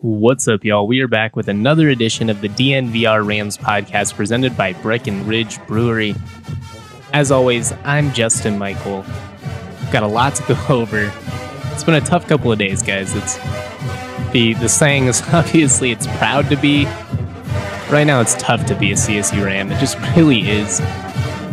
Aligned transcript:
What's 0.00 0.46
up, 0.46 0.62
y'all? 0.62 0.86
We 0.86 1.00
are 1.00 1.08
back 1.08 1.36
with 1.36 1.48
another 1.48 1.88
edition 1.88 2.28
of 2.28 2.42
the 2.42 2.50
DNVR 2.50 3.26
Rams 3.26 3.56
podcast 3.56 4.12
presented 4.12 4.54
by 4.54 4.74
Breckenridge 4.74 5.58
Brewery. 5.66 6.14
As 7.14 7.30
always, 7.32 7.72
I'm 7.82 8.12
Justin 8.12 8.58
Michael. 8.58 9.06
Got 9.90 10.02
a 10.02 10.06
lot 10.06 10.34
to 10.34 10.42
go 10.42 10.58
over. 10.68 11.10
It's 11.72 11.82
been 11.82 11.94
a 11.94 12.02
tough 12.02 12.28
couple 12.28 12.52
of 12.52 12.58
days, 12.58 12.82
guys. 12.82 13.14
It's 13.14 13.38
the 14.32 14.52
the 14.60 14.68
saying 14.68 15.06
is 15.06 15.22
obviously 15.32 15.92
it's 15.92 16.06
proud 16.18 16.50
to 16.50 16.56
be. 16.56 16.84
Right 17.90 18.04
now, 18.06 18.20
it's 18.20 18.34
tough 18.34 18.66
to 18.66 18.74
be 18.74 18.92
a 18.92 18.96
CSU 18.96 19.46
Ram. 19.46 19.72
It 19.72 19.80
just 19.80 19.98
really 20.14 20.46
is. 20.46 20.78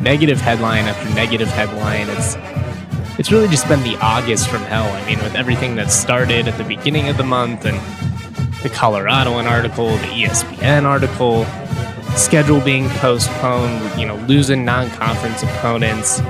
Negative 0.02 0.41
headline 0.41 0.84
after 0.84 1.10
negative 1.16 1.48
headline. 1.48 2.10
It's 2.10 2.36
it's 3.18 3.32
really 3.32 3.48
just 3.48 3.70
been 3.70 3.84
the 3.84 3.96
August 4.02 4.50
from 4.50 4.64
hell. 4.64 4.91
I 4.91 5.05
mean, 5.05 5.20
with 5.20 5.34
everything 5.34 5.78
that 5.78 5.91
started 5.91 6.50
at 6.50 6.57
the 6.57 6.66
beginning 6.66 7.07
of 7.07 7.16
the 7.16 7.23
month 7.23 7.64
and 7.64 7.80
the 8.64 8.70
Coloradoan 8.70 9.45
article, 9.45 9.90
the 9.98 10.08
ESPN 10.08 10.85
article, 10.85 11.45
schedule 12.16 12.62
being 12.62 12.88
postponed, 12.89 13.99
you 13.99 14.08
know, 14.08 14.16
losing 14.27 14.63
non 14.63 14.89
conference 14.91 15.44
opponents, 15.44 16.22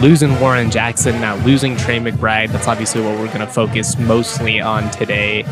losing 0.00 0.40
Warren 0.40 0.70
Jackson, 0.70 1.20
now 1.20 1.36
losing 1.44 1.76
Trey 1.76 1.98
McBride. 2.00 2.50
That's 2.50 2.66
obviously 2.66 3.02
what 3.02 3.18
we're 3.18 3.26
going 3.26 3.40
to 3.40 3.46
focus 3.46 3.98
mostly 3.98 4.58
on 4.58 4.90
today. 4.90 5.44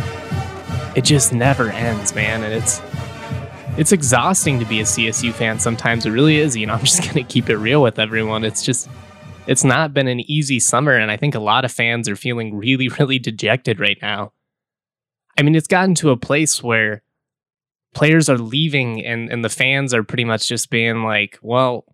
It 0.97 1.05
just 1.05 1.35
never 1.35 1.71
ends, 1.71 2.15
man. 2.15 2.43
And 2.43 2.53
it's. 2.53 2.81
It's 3.77 3.93
exhausting 3.93 4.59
to 4.59 4.65
be 4.65 4.81
a 4.81 4.83
CSU 4.83 5.33
fan 5.33 5.61
sometimes. 5.61 6.05
It 6.05 6.11
really 6.11 6.39
is. 6.39 6.57
You 6.57 6.67
know, 6.67 6.73
I'm 6.75 6.81
just 6.81 7.01
going 7.01 7.15
to 7.15 7.23
keep 7.23 7.49
it 7.49 7.59
real 7.59 7.81
with 7.81 8.01
everyone. 8.01 8.43
It's 8.43 8.65
just, 8.65 8.89
it's 9.47 9.63
not 9.63 9.95
been 9.95 10.09
an 10.09 10.19
easy 10.29 10.59
summer. 10.59 10.97
And 10.97 11.13
I 11.13 11.17
think 11.17 11.37
a 11.37 11.39
lot 11.39 11.65
of 11.65 11.71
fans 11.71 12.09
are 12.09 12.17
feeling 12.17 12.57
really, 12.57 12.89
really 12.99 13.21
dejected 13.21 13.79
right 13.79 13.99
now. 14.03 14.33
I 15.39 15.43
mean, 15.43 15.55
it's 15.55 15.69
gotten 15.69 15.95
to 15.97 16.11
a 16.11 16.17
place 16.17 16.65
where 16.65 17.03
players 17.95 18.29
are 18.29 18.39
leaving 18.39 19.05
and, 19.05 19.31
and 19.31 19.45
the 19.45 19.49
fans 19.49 19.95
are 19.95 20.03
pretty 20.03 20.25
much 20.25 20.49
just 20.49 20.69
being 20.69 21.05
like, 21.05 21.39
well, 21.43 21.85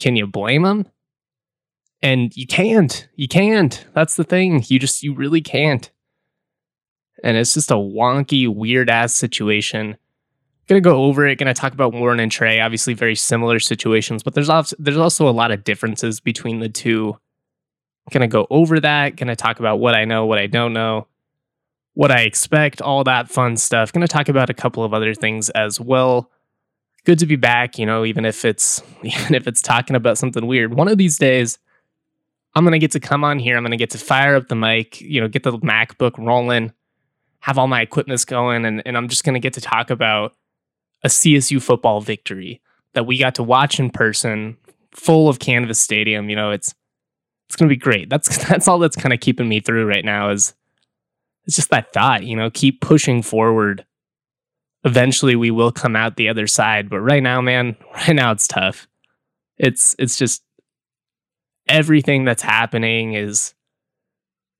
can 0.00 0.14
you 0.14 0.28
blame 0.28 0.62
them? 0.62 0.86
And 2.02 2.34
you 2.36 2.46
can't. 2.46 3.08
You 3.16 3.26
can't. 3.26 3.84
That's 3.94 4.14
the 4.14 4.22
thing. 4.22 4.62
You 4.68 4.78
just, 4.78 5.02
you 5.02 5.12
really 5.12 5.40
can't. 5.40 5.90
And 7.24 7.36
it's 7.36 7.54
just 7.54 7.72
a 7.72 7.74
wonky, 7.74 8.48
weird 8.48 8.88
ass 8.88 9.12
situation. 9.12 9.96
Gonna 10.68 10.80
go 10.80 11.04
over 11.04 11.26
it. 11.26 11.36
Gonna 11.36 11.52
talk 11.52 11.72
about 11.74 11.92
Warren 11.92 12.20
and 12.20 12.32
Trey. 12.32 12.60
Obviously, 12.60 12.94
very 12.94 13.14
similar 13.14 13.58
situations, 13.58 14.22
but 14.22 14.34
there's 14.34 14.48
also 14.48 14.74
there's 14.78 14.96
also 14.96 15.28
a 15.28 15.30
lot 15.30 15.50
of 15.50 15.62
differences 15.62 16.20
between 16.20 16.60
the 16.60 16.70
two. 16.70 17.18
Gonna 18.10 18.28
go 18.28 18.46
over 18.48 18.80
that. 18.80 19.16
Gonna 19.16 19.36
talk 19.36 19.58
about 19.58 19.78
what 19.78 19.94
I 19.94 20.06
know, 20.06 20.24
what 20.24 20.38
I 20.38 20.46
don't 20.46 20.72
know 20.72 21.06
what 21.94 22.10
I 22.10 22.22
expect, 22.22 22.82
all 22.82 23.04
that 23.04 23.30
fun 23.30 23.56
stuff. 23.56 23.92
Going 23.92 24.06
to 24.06 24.12
talk 24.12 24.28
about 24.28 24.50
a 24.50 24.54
couple 24.54 24.84
of 24.84 24.92
other 24.92 25.14
things 25.14 25.50
as 25.50 25.80
well. 25.80 26.30
Good 27.04 27.18
to 27.20 27.26
be 27.26 27.36
back, 27.36 27.78
you 27.78 27.86
know, 27.86 28.04
even 28.04 28.24
if 28.24 28.44
it's 28.44 28.82
even 29.02 29.34
if 29.34 29.46
it's 29.46 29.62
talking 29.62 29.96
about 29.96 30.18
something 30.18 30.46
weird. 30.46 30.74
One 30.74 30.88
of 30.88 30.98
these 30.98 31.18
days 31.18 31.58
I'm 32.54 32.64
going 32.64 32.72
to 32.72 32.78
get 32.78 32.92
to 32.92 33.00
come 33.00 33.24
on 33.24 33.38
here. 33.38 33.56
I'm 33.56 33.64
going 33.64 33.72
to 33.72 33.76
get 33.76 33.90
to 33.90 33.98
fire 33.98 34.36
up 34.36 34.48
the 34.48 34.54
mic, 34.54 35.00
you 35.00 35.20
know, 35.20 35.28
get 35.28 35.42
the 35.42 35.52
MacBook 35.58 36.18
rolling, 36.18 36.72
have 37.40 37.58
all 37.58 37.66
my 37.66 37.80
equipment 37.80 38.24
going 38.26 38.64
and 38.64 38.82
and 38.86 38.96
I'm 38.96 39.08
just 39.08 39.24
going 39.24 39.34
to 39.34 39.40
get 39.40 39.54
to 39.54 39.60
talk 39.60 39.90
about 39.90 40.34
a 41.02 41.08
CSU 41.08 41.62
football 41.62 42.00
victory 42.00 42.60
that 42.94 43.06
we 43.06 43.18
got 43.18 43.34
to 43.36 43.42
watch 43.42 43.78
in 43.78 43.90
person, 43.90 44.56
full 44.92 45.28
of 45.28 45.38
Canvas 45.38 45.80
Stadium, 45.80 46.30
you 46.30 46.36
know, 46.36 46.50
it's 46.50 46.74
it's 47.46 47.56
going 47.56 47.68
to 47.68 47.72
be 47.72 47.78
great. 47.78 48.08
That's 48.08 48.44
that's 48.48 48.66
all 48.66 48.78
that's 48.78 48.96
kind 48.96 49.12
of 49.12 49.20
keeping 49.20 49.48
me 49.48 49.60
through 49.60 49.86
right 49.86 50.04
now 50.04 50.30
is 50.30 50.54
it's 51.46 51.56
just 51.56 51.70
that 51.70 51.92
thought, 51.92 52.24
you 52.24 52.36
know, 52.36 52.50
keep 52.50 52.80
pushing 52.80 53.22
forward. 53.22 53.84
Eventually 54.84 55.36
we 55.36 55.50
will 55.50 55.72
come 55.72 55.96
out 55.96 56.16
the 56.16 56.28
other 56.28 56.46
side, 56.46 56.88
but 56.88 57.00
right 57.00 57.22
now, 57.22 57.40
man, 57.40 57.76
right 57.94 58.14
now 58.14 58.32
it's 58.32 58.48
tough. 58.48 58.86
It's 59.56 59.94
it's 59.98 60.16
just 60.16 60.42
everything 61.68 62.24
that's 62.24 62.42
happening 62.42 63.14
is 63.14 63.54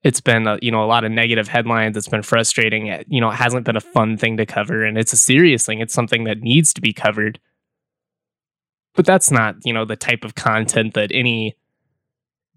it's 0.03 0.21
been 0.21 0.47
a, 0.47 0.57
you 0.61 0.71
know 0.71 0.83
a 0.83 0.87
lot 0.87 1.03
of 1.03 1.11
negative 1.11 1.47
headlines. 1.47 1.97
It's 1.97 2.07
been 2.07 2.23
frustrating. 2.23 2.87
It, 2.87 3.05
you 3.09 3.19
know 3.19 3.29
it 3.29 3.35
hasn't 3.35 3.65
been 3.65 3.75
a 3.75 3.81
fun 3.81 4.17
thing 4.17 4.37
to 4.37 4.45
cover 4.45 4.83
and 4.85 4.97
it's 4.97 5.13
a 5.13 5.17
serious 5.17 5.65
thing. 5.65 5.79
It's 5.79 5.93
something 5.93 6.23
that 6.25 6.39
needs 6.39 6.73
to 6.73 6.81
be 6.81 6.93
covered. 6.93 7.39
But 8.93 9.05
that's 9.05 9.31
not 9.31 9.57
you 9.65 9.73
know 9.73 9.85
the 9.85 9.95
type 9.95 10.23
of 10.23 10.35
content 10.35 10.93
that 10.93 11.11
any 11.13 11.57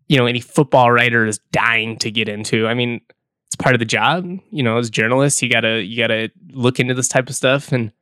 you 0.07 0.17
know 0.19 0.27
any 0.27 0.41
football 0.41 0.93
writer 0.93 1.27
is 1.27 1.41
dying 1.51 1.99
to 1.99 2.11
get 2.11 2.29
into. 2.29 2.67
I 2.67 2.75
mean 2.75 3.01
it's 3.49 3.57
part 3.57 3.75
of 3.75 3.79
the 3.79 3.85
job. 3.85 4.29
You 4.51 4.63
know, 4.63 4.77
as 4.77 4.91
journalists, 4.91 5.43
you 5.43 5.49
gotta 5.49 5.83
you 5.83 5.97
gotta 5.97 6.31
look 6.51 6.79
into 6.79 6.95
this 6.95 7.09
type 7.09 7.29
of 7.29 7.35
stuff, 7.35 7.73
and 7.73 7.93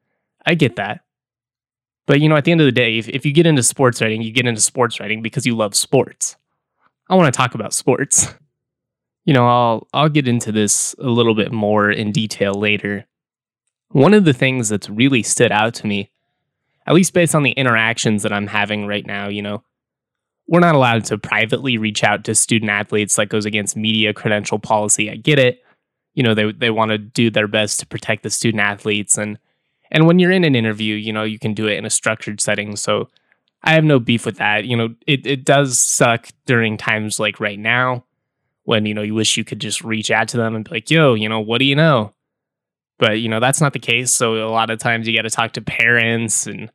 I 0.44 0.54
get 0.54 0.76
that. 0.76 1.02
But 2.06 2.20
you 2.20 2.28
know, 2.28 2.36
at 2.36 2.44
the 2.44 2.52
end 2.52 2.60
of 2.60 2.66
the 2.66 2.72
day, 2.72 2.98
if, 2.98 3.08
if 3.08 3.24
you 3.24 3.32
get 3.32 3.46
into 3.46 3.62
sports 3.62 4.00
writing, 4.00 4.22
you 4.22 4.32
get 4.32 4.46
into 4.46 4.60
sports 4.60 4.98
writing 5.00 5.22
because 5.22 5.46
you 5.46 5.56
love 5.56 5.74
sports. 5.74 6.36
I 7.08 7.14
want 7.14 7.32
to 7.32 7.36
talk 7.36 7.54
about 7.54 7.72
sports. 7.72 8.34
You 9.24 9.34
know, 9.34 9.48
I'll 9.48 9.88
I'll 9.92 10.08
get 10.08 10.28
into 10.28 10.52
this 10.52 10.94
a 11.00 11.08
little 11.08 11.34
bit 11.34 11.50
more 11.50 11.90
in 11.90 12.12
detail 12.12 12.54
later. 12.54 13.06
One 13.88 14.14
of 14.14 14.24
the 14.24 14.32
things 14.32 14.68
that's 14.68 14.88
really 14.88 15.24
stood 15.24 15.50
out 15.50 15.74
to 15.74 15.86
me, 15.88 16.10
at 16.86 16.94
least 16.94 17.12
based 17.12 17.34
on 17.34 17.42
the 17.42 17.50
interactions 17.50 18.22
that 18.22 18.32
I'm 18.32 18.46
having 18.46 18.86
right 18.86 19.04
now, 19.04 19.26
you 19.26 19.42
know, 19.42 19.64
we're 20.48 20.60
not 20.60 20.74
allowed 20.74 21.04
to 21.06 21.18
privately 21.18 21.76
reach 21.76 22.04
out 22.04 22.24
to 22.24 22.34
student 22.34 22.70
athletes 22.70 23.16
that 23.16 23.28
goes 23.28 23.44
against 23.44 23.76
media 23.76 24.12
credential 24.12 24.58
policy. 24.58 25.10
I 25.10 25.16
get 25.16 25.38
it. 25.38 25.62
You 26.14 26.22
know, 26.22 26.34
they 26.34 26.52
they 26.52 26.70
want 26.70 26.90
to 26.90 26.98
do 26.98 27.30
their 27.30 27.48
best 27.48 27.80
to 27.80 27.86
protect 27.86 28.22
the 28.22 28.30
student 28.30 28.60
athletes 28.60 29.18
and 29.18 29.38
and 29.90 30.06
when 30.06 30.18
you're 30.18 30.32
in 30.32 30.44
an 30.44 30.56
interview, 30.56 30.96
you 30.96 31.12
know, 31.12 31.22
you 31.22 31.38
can 31.38 31.54
do 31.54 31.68
it 31.68 31.78
in 31.78 31.84
a 31.84 31.90
structured 31.90 32.40
setting. 32.40 32.76
So 32.76 33.08
I 33.62 33.72
have 33.74 33.84
no 33.84 33.98
beef 33.98 34.26
with 34.26 34.36
that. 34.38 34.64
You 34.64 34.76
know, 34.76 34.94
it 35.06 35.26
it 35.26 35.44
does 35.44 35.78
suck 35.78 36.28
during 36.44 36.76
times 36.76 37.20
like 37.20 37.40
right 37.40 37.58
now 37.58 38.04
when, 38.64 38.84
you 38.86 38.94
know, 38.94 39.02
you 39.02 39.14
wish 39.14 39.36
you 39.36 39.44
could 39.44 39.60
just 39.60 39.82
reach 39.84 40.10
out 40.10 40.28
to 40.28 40.36
them 40.36 40.54
and 40.54 40.64
be 40.64 40.70
like, 40.70 40.90
"Yo, 40.90 41.14
you 41.14 41.28
know, 41.28 41.40
what 41.40 41.58
do 41.58 41.64
you 41.64 41.76
know?" 41.76 42.12
But, 42.98 43.20
you 43.20 43.28
know, 43.28 43.40
that's 43.40 43.60
not 43.60 43.72
the 43.74 43.78
case. 43.78 44.12
So 44.12 44.36
a 44.46 44.50
lot 44.50 44.70
of 44.70 44.78
times 44.78 45.06
you 45.06 45.14
got 45.14 45.22
to 45.22 45.30
talk 45.30 45.52
to 45.52 45.60
parents 45.60 46.46
and 46.46 46.70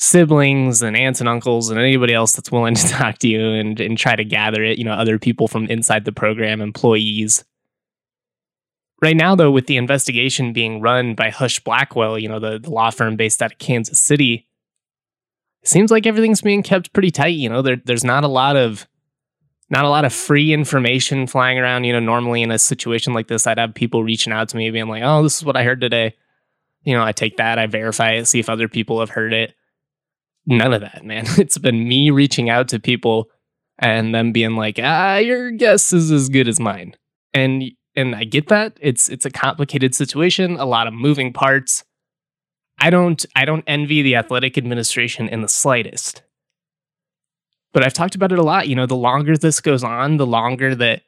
siblings 0.00 0.80
and 0.80 0.96
aunts 0.96 1.20
and 1.20 1.28
uncles 1.28 1.68
and 1.68 1.78
anybody 1.78 2.14
else 2.14 2.32
that's 2.32 2.50
willing 2.50 2.74
to 2.74 2.88
talk 2.88 3.18
to 3.18 3.28
you 3.28 3.50
and, 3.50 3.78
and 3.80 3.98
try 3.98 4.16
to 4.16 4.24
gather 4.24 4.64
it, 4.64 4.78
you 4.78 4.84
know, 4.84 4.94
other 4.94 5.18
people 5.18 5.46
from 5.46 5.66
inside 5.66 6.06
the 6.06 6.12
program, 6.12 6.62
employees. 6.62 7.44
Right 9.02 9.16
now, 9.16 9.36
though, 9.36 9.50
with 9.50 9.66
the 9.66 9.76
investigation 9.76 10.54
being 10.54 10.80
run 10.80 11.14
by 11.14 11.30
Husch 11.30 11.62
Blackwell, 11.62 12.18
you 12.18 12.28
know, 12.28 12.38
the, 12.38 12.58
the 12.58 12.70
law 12.70 12.90
firm 12.90 13.16
based 13.16 13.42
out 13.42 13.52
of 13.52 13.58
Kansas 13.58 14.00
City, 14.00 14.48
it 15.62 15.68
seems 15.68 15.90
like 15.90 16.06
everything's 16.06 16.40
being 16.40 16.62
kept 16.62 16.94
pretty 16.94 17.10
tight. 17.10 17.36
You 17.36 17.50
know, 17.50 17.60
there, 17.60 17.80
there's 17.84 18.04
not 18.04 18.24
a 18.24 18.28
lot 18.28 18.56
of 18.56 18.86
not 19.68 19.84
a 19.84 19.88
lot 19.88 20.04
of 20.04 20.12
free 20.12 20.52
information 20.52 21.26
flying 21.26 21.58
around. 21.58 21.84
You 21.84 21.92
know, 21.92 22.00
normally 22.00 22.42
in 22.42 22.50
a 22.50 22.58
situation 22.58 23.12
like 23.12 23.28
this, 23.28 23.46
I'd 23.46 23.58
have 23.58 23.74
people 23.74 24.02
reaching 24.02 24.32
out 24.32 24.48
to 24.48 24.56
me 24.56 24.70
being 24.70 24.88
like, 24.88 25.02
"Oh, 25.04 25.22
this 25.22 25.36
is 25.36 25.44
what 25.44 25.56
I 25.56 25.64
heard 25.64 25.80
today." 25.80 26.14
You 26.82 26.94
know, 26.94 27.04
I 27.04 27.12
take 27.12 27.36
that, 27.36 27.58
I 27.58 27.66
verify 27.66 28.12
it, 28.12 28.26
see 28.26 28.40
if 28.40 28.48
other 28.48 28.66
people 28.66 29.00
have 29.00 29.10
heard 29.10 29.34
it 29.34 29.54
none 30.46 30.72
of 30.72 30.80
that, 30.80 31.04
man. 31.04 31.26
It's 31.38 31.58
been 31.58 31.88
me 31.88 32.10
reaching 32.10 32.50
out 32.50 32.68
to 32.68 32.80
people 32.80 33.28
and 33.78 34.14
them 34.14 34.32
being 34.32 34.56
like, 34.56 34.78
"Ah, 34.82 35.16
your 35.16 35.50
guess 35.50 35.92
is 35.92 36.10
as 36.10 36.28
good 36.28 36.48
as 36.48 36.60
mine." 36.60 36.94
And 37.32 37.64
and 37.96 38.14
I 38.14 38.24
get 38.24 38.48
that. 38.48 38.76
It's 38.80 39.08
it's 39.08 39.26
a 39.26 39.30
complicated 39.30 39.94
situation, 39.94 40.56
a 40.56 40.64
lot 40.64 40.86
of 40.86 40.94
moving 40.94 41.32
parts. 41.32 41.84
I 42.78 42.90
don't 42.90 43.24
I 43.36 43.44
don't 43.44 43.64
envy 43.66 44.02
the 44.02 44.16
athletic 44.16 44.56
administration 44.56 45.28
in 45.28 45.42
the 45.42 45.48
slightest. 45.48 46.22
But 47.72 47.84
I've 47.84 47.94
talked 47.94 48.16
about 48.16 48.32
it 48.32 48.38
a 48.38 48.42
lot, 48.42 48.68
you 48.68 48.74
know, 48.74 48.86
the 48.86 48.96
longer 48.96 49.36
this 49.36 49.60
goes 49.60 49.84
on, 49.84 50.16
the 50.16 50.26
longer 50.26 50.74
that 50.74 51.02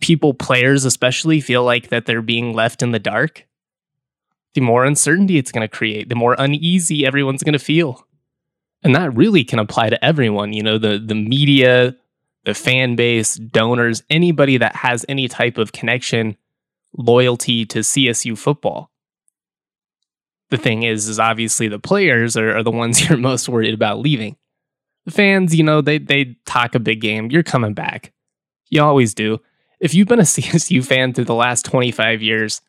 people 0.00 0.32
players 0.32 0.86
especially 0.86 1.40
feel 1.40 1.64
like 1.64 1.88
that 1.88 2.06
they're 2.06 2.22
being 2.22 2.54
left 2.54 2.82
in 2.82 2.92
the 2.92 2.98
dark, 2.98 3.46
the 4.54 4.62
more 4.62 4.86
uncertainty 4.86 5.36
it's 5.36 5.52
going 5.52 5.68
to 5.68 5.76
create, 5.76 6.08
the 6.08 6.14
more 6.14 6.34
uneasy 6.38 7.04
everyone's 7.04 7.42
going 7.42 7.52
to 7.52 7.58
feel 7.58 8.06
and 8.82 8.94
that 8.94 9.14
really 9.14 9.44
can 9.44 9.58
apply 9.58 9.90
to 9.90 10.04
everyone 10.04 10.52
you 10.52 10.62
know 10.62 10.78
the 10.78 10.98
the 10.98 11.14
media 11.14 11.96
the 12.44 12.54
fan 12.54 12.96
base 12.96 13.34
donors 13.36 14.02
anybody 14.08 14.56
that 14.56 14.74
has 14.74 15.04
any 15.08 15.28
type 15.28 15.58
of 15.58 15.72
connection 15.72 16.36
loyalty 16.96 17.64
to 17.66 17.80
csu 17.80 18.36
football. 18.36 18.90
The 20.50 20.56
thing 20.56 20.82
is 20.82 21.08
is 21.08 21.18
obviously 21.18 21.68
the 21.68 21.78
players 21.78 22.36
are, 22.36 22.56
are 22.56 22.62
the 22.62 22.70
ones 22.70 23.04
you're 23.08 23.18
most 23.18 23.48
worried 23.48 23.74
about 23.74 24.00
leaving. 24.00 24.36
The 25.04 25.12
fans 25.12 25.54
you 25.54 25.64
know 25.64 25.80
they 25.80 25.98
they 25.98 26.36
talk 26.46 26.74
a 26.74 26.80
big 26.80 27.00
game 27.00 27.30
you're 27.30 27.42
coming 27.42 27.74
back. 27.74 28.12
You 28.70 28.82
always 28.82 29.14
do. 29.14 29.40
If 29.80 29.94
you've 29.94 30.08
been 30.08 30.18
a 30.18 30.22
csu 30.24 30.84
fan 30.84 31.12
through 31.12 31.26
the 31.26 31.34
last 31.34 31.64
25 31.64 32.22
years 32.22 32.60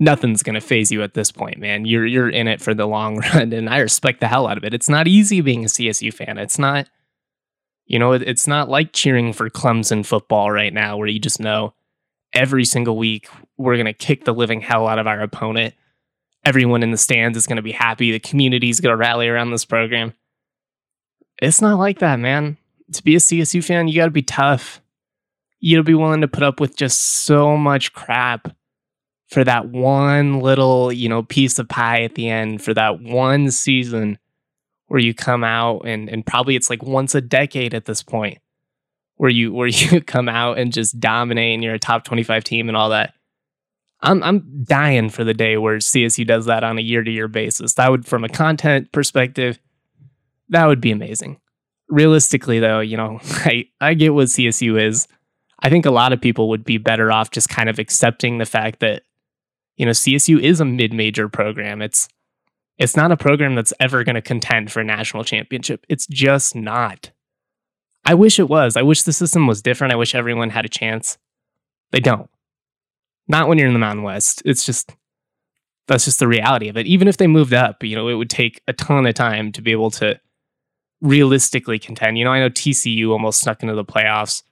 nothing's 0.00 0.42
gonna 0.42 0.60
phase 0.60 0.90
you 0.90 1.02
at 1.02 1.14
this 1.14 1.30
point, 1.30 1.58
man. 1.58 1.84
You're 1.84 2.06
you're 2.06 2.28
in 2.28 2.48
it 2.48 2.60
for 2.60 2.74
the 2.74 2.86
long 2.86 3.18
run, 3.34 3.52
and 3.52 3.68
I 3.68 3.78
respect 3.78 4.18
the 4.20 4.26
hell 4.28 4.48
out 4.48 4.58
of 4.58 4.64
it. 4.64 4.74
It's 4.74 4.88
not 4.88 5.06
easy 5.06 5.40
being 5.40 5.64
a 5.64 5.68
CSU 5.68 6.12
fan. 6.12 6.38
It's 6.38 6.58
not, 6.58 6.88
you 7.86 7.98
know, 7.98 8.12
it, 8.12 8.22
it's 8.22 8.48
not 8.48 8.68
like 8.68 8.92
cheering 8.92 9.32
for 9.32 9.48
Clemson 9.50 10.04
football 10.04 10.50
right 10.50 10.72
now, 10.72 10.96
where 10.96 11.06
you 11.06 11.20
just 11.20 11.38
know 11.38 11.74
every 12.32 12.64
single 12.64 12.96
week 12.96 13.28
we're 13.56 13.76
gonna 13.76 13.92
kick 13.92 14.24
the 14.24 14.34
living 14.34 14.60
hell 14.60 14.88
out 14.88 14.98
of 14.98 15.06
our 15.06 15.20
opponent. 15.20 15.74
everyone 16.44 16.82
in 16.82 16.90
the 16.90 16.96
stands 16.96 17.36
is 17.36 17.46
going 17.46 17.56
to 17.56 17.62
be 17.62 17.72
happy. 17.72 18.12
The 18.12 18.18
community 18.18 18.70
is 18.70 18.80
going 18.80 18.92
to 18.92 18.96
rally 18.96 19.28
around 19.28 19.50
this 19.50 19.64
program. 19.66 20.14
It's 21.40 21.60
not 21.60 21.78
like 21.78 21.98
that, 21.98 22.18
man. 22.18 22.56
To 22.94 23.02
be 23.04 23.14
a 23.14 23.18
CSU 23.18 23.62
fan, 23.62 23.88
you 23.88 23.96
got 23.96 24.06
to 24.06 24.10
be 24.10 24.22
tough. 24.22 24.80
You 25.58 25.76
got 25.76 25.80
to 25.80 25.84
be 25.84 25.94
willing 25.94 26.22
to 26.22 26.28
put 26.28 26.42
up 26.42 26.58
with 26.58 26.76
just 26.76 27.00
so 27.24 27.56
much 27.56 27.92
crap 27.92 28.56
for 29.30 29.44
that 29.44 29.68
one 29.68 30.40
little, 30.40 30.92
you 30.92 31.08
know, 31.08 31.22
piece 31.22 31.58
of 31.58 31.68
pie 31.68 32.02
at 32.02 32.16
the 32.16 32.28
end, 32.28 32.62
for 32.62 32.74
that 32.74 33.00
one 33.00 33.50
season 33.50 34.18
where 34.88 35.00
you 35.00 35.14
come 35.14 35.44
out 35.44 35.82
and 35.86 36.08
and 36.08 36.26
probably 36.26 36.56
it's 36.56 36.68
like 36.68 36.82
once 36.82 37.14
a 37.14 37.20
decade 37.20 37.74
at 37.74 37.84
this 37.84 38.02
point 38.02 38.38
where 39.16 39.30
you 39.30 39.52
where 39.52 39.68
you 39.68 40.00
come 40.00 40.28
out 40.28 40.58
and 40.58 40.72
just 40.72 40.98
dominate 40.98 41.54
and 41.54 41.62
you're 41.62 41.74
a 41.74 41.78
top 41.78 42.04
25 42.04 42.42
team 42.44 42.68
and 42.68 42.76
all 42.76 42.90
that. 42.90 43.14
I'm 44.02 44.22
I'm 44.22 44.64
dying 44.64 45.10
for 45.10 45.22
the 45.24 45.34
day 45.34 45.56
where 45.56 45.76
CSU 45.76 46.26
does 46.26 46.46
that 46.46 46.64
on 46.64 46.78
a 46.78 46.82
year 46.82 47.04
to 47.04 47.10
year 47.10 47.28
basis. 47.28 47.74
That 47.74 47.90
would 47.90 48.06
from 48.06 48.24
a 48.24 48.28
content 48.28 48.90
perspective, 48.92 49.58
that 50.48 50.66
would 50.66 50.80
be 50.80 50.90
amazing. 50.90 51.38
Realistically 51.88 52.58
though, 52.58 52.80
you 52.80 52.96
know, 52.96 53.20
I 53.24 53.66
I 53.80 53.94
get 53.94 54.12
what 54.12 54.26
CSU 54.26 54.80
is. 54.80 55.06
I 55.62 55.68
think 55.68 55.86
a 55.86 55.90
lot 55.90 56.12
of 56.12 56.20
people 56.20 56.48
would 56.48 56.64
be 56.64 56.78
better 56.78 57.12
off 57.12 57.30
just 57.30 57.50
kind 57.50 57.68
of 57.68 57.78
accepting 57.78 58.38
the 58.38 58.46
fact 58.46 58.80
that 58.80 59.02
you 59.80 59.86
know, 59.86 59.92
CSU 59.92 60.38
is 60.38 60.60
a 60.60 60.66
mid-major 60.66 61.30
program. 61.30 61.80
It's 61.80 62.06
it's 62.76 62.96
not 62.96 63.12
a 63.12 63.16
program 63.16 63.54
that's 63.54 63.72
ever 63.80 64.04
going 64.04 64.14
to 64.14 64.20
contend 64.20 64.70
for 64.70 64.80
a 64.80 64.84
national 64.84 65.24
championship. 65.24 65.86
It's 65.88 66.06
just 66.06 66.54
not. 66.54 67.12
I 68.04 68.12
wish 68.12 68.38
it 68.38 68.50
was. 68.50 68.76
I 68.76 68.82
wish 68.82 69.04
the 69.04 69.12
system 69.14 69.46
was 69.46 69.62
different. 69.62 69.94
I 69.94 69.96
wish 69.96 70.14
everyone 70.14 70.50
had 70.50 70.66
a 70.66 70.68
chance. 70.68 71.16
They 71.92 72.00
don't. 72.00 72.28
Not 73.26 73.48
when 73.48 73.56
you're 73.56 73.68
in 73.68 73.72
the 73.72 73.78
Mountain 73.78 74.02
West. 74.02 74.42
It's 74.44 74.66
just 74.66 74.94
that's 75.88 76.04
just 76.04 76.18
the 76.18 76.28
reality 76.28 76.68
of 76.68 76.76
it. 76.76 76.86
Even 76.86 77.08
if 77.08 77.16
they 77.16 77.26
moved 77.26 77.54
up, 77.54 77.82
you 77.82 77.96
know, 77.96 78.08
it 78.08 78.14
would 78.16 78.28
take 78.28 78.60
a 78.68 78.74
ton 78.74 79.06
of 79.06 79.14
time 79.14 79.50
to 79.52 79.62
be 79.62 79.72
able 79.72 79.90
to 79.92 80.20
realistically 81.00 81.78
contend. 81.78 82.18
You 82.18 82.26
know, 82.26 82.32
I 82.32 82.40
know 82.40 82.50
TCU 82.50 83.08
almost 83.12 83.40
snuck 83.40 83.62
into 83.62 83.74
the 83.74 83.84
playoffs. 83.86 84.42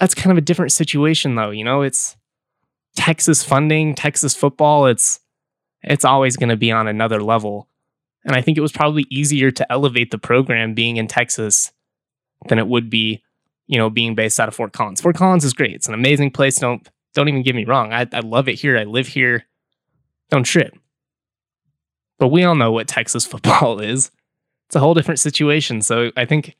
That's 0.00 0.14
kind 0.14 0.32
of 0.32 0.38
a 0.38 0.46
different 0.46 0.72
situation 0.72 1.34
though, 1.34 1.50
you 1.50 1.64
know, 1.64 1.82
it's 1.82 2.16
Texas 2.96 3.42
funding, 3.44 3.94
Texas 3.94 4.34
football, 4.34 4.86
it's 4.86 5.20
it's 5.82 6.04
always 6.04 6.36
going 6.36 6.50
to 6.50 6.56
be 6.56 6.70
on 6.70 6.88
another 6.88 7.22
level. 7.22 7.68
And 8.24 8.36
I 8.36 8.42
think 8.42 8.58
it 8.58 8.62
was 8.62 8.72
probably 8.72 9.06
easier 9.08 9.50
to 9.50 9.72
elevate 9.72 10.10
the 10.10 10.18
program 10.18 10.74
being 10.74 10.98
in 10.98 11.06
Texas 11.06 11.72
than 12.48 12.58
it 12.58 12.68
would 12.68 12.90
be, 12.90 13.22
you 13.66 13.78
know, 13.78 13.88
being 13.88 14.14
based 14.14 14.38
out 14.38 14.48
of 14.48 14.54
Fort 14.54 14.72
Collins. 14.72 15.00
Fort 15.00 15.16
Collins 15.16 15.44
is 15.44 15.54
great. 15.54 15.74
It's 15.74 15.88
an 15.88 15.94
amazing 15.94 16.30
place. 16.30 16.56
Don't 16.56 16.86
don't 17.14 17.28
even 17.28 17.42
get 17.42 17.54
me 17.56 17.64
wrong. 17.64 17.92
I, 17.92 18.06
I 18.12 18.20
love 18.20 18.48
it 18.48 18.58
here. 18.58 18.78
I 18.78 18.84
live 18.84 19.08
here. 19.08 19.46
Don't 20.30 20.44
trip. 20.44 20.76
But 22.18 22.28
we 22.28 22.44
all 22.44 22.54
know 22.54 22.70
what 22.70 22.88
Texas 22.88 23.26
football 23.30 23.80
is. 23.80 24.10
It's 24.68 24.76
a 24.76 24.80
whole 24.80 24.94
different 24.94 25.18
situation. 25.18 25.82
So 25.82 26.12
I 26.16 26.24
think 26.24 26.56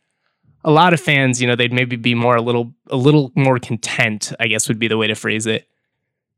a 0.65 0.71
lot 0.71 0.93
of 0.93 1.01
fans, 1.01 1.41
you 1.41 1.47
know, 1.47 1.55
they'd 1.55 1.73
maybe 1.73 1.97
be 1.97 2.15
more 2.15 2.37
a 2.37 2.43
little 2.43 2.75
a 2.89 2.97
little 2.97 3.33
more 3.35 3.59
content, 3.59 4.33
I 4.41 4.49
guess 4.49 4.69
would 4.69 4.79
be 4.79 4.89
the 4.89 4.99
way 4.99 5.07
to 5.07 5.15
phrase 5.15 5.47
it, 5.47 5.69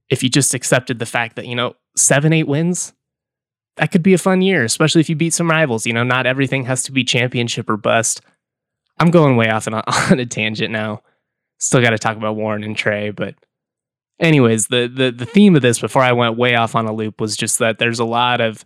if 0.08 0.22
you 0.22 0.28
just 0.28 0.54
accepted 0.54 0.98
the 0.98 1.06
fact 1.06 1.36
that, 1.36 1.46
you 1.46 1.54
know, 1.54 1.74
seven, 1.96 2.32
eight 2.32 2.48
wins, 2.48 2.92
that 3.76 3.90
could 3.90 4.02
be 4.02 4.14
a 4.14 4.18
fun 4.18 4.42
year, 4.42 4.64
especially 4.64 5.00
if 5.00 5.08
you 5.08 5.16
beat 5.16 5.32
some 5.32 5.50
rivals. 5.50 5.86
You 5.86 5.92
know, 5.92 6.04
not 6.04 6.26
everything 6.26 6.64
has 6.64 6.82
to 6.84 6.92
be 6.92 7.04
championship 7.04 7.70
or 7.70 7.76
bust. 7.76 8.20
I'm 8.98 9.10
going 9.10 9.36
way 9.36 9.50
off 9.50 9.66
on 9.66 9.74
a, 9.74 9.82
on 10.10 10.18
a 10.18 10.26
tangent 10.26 10.70
now. 10.70 11.02
Still 11.58 11.80
got 11.80 11.90
to 11.90 11.98
talk 11.98 12.16
about 12.16 12.36
Warren 12.36 12.64
and 12.64 12.76
Trey, 12.76 13.10
but 13.10 13.34
anyways, 14.18 14.66
the, 14.66 14.90
the 14.92 15.12
the 15.12 15.24
theme 15.24 15.54
of 15.54 15.62
this 15.62 15.78
before 15.78 16.02
I 16.02 16.12
went 16.12 16.36
way 16.36 16.56
off 16.56 16.74
on 16.74 16.86
a 16.86 16.92
loop 16.92 17.20
was 17.20 17.36
just 17.36 17.60
that 17.60 17.78
there's 17.78 18.00
a 18.00 18.04
lot 18.04 18.40
of 18.40 18.64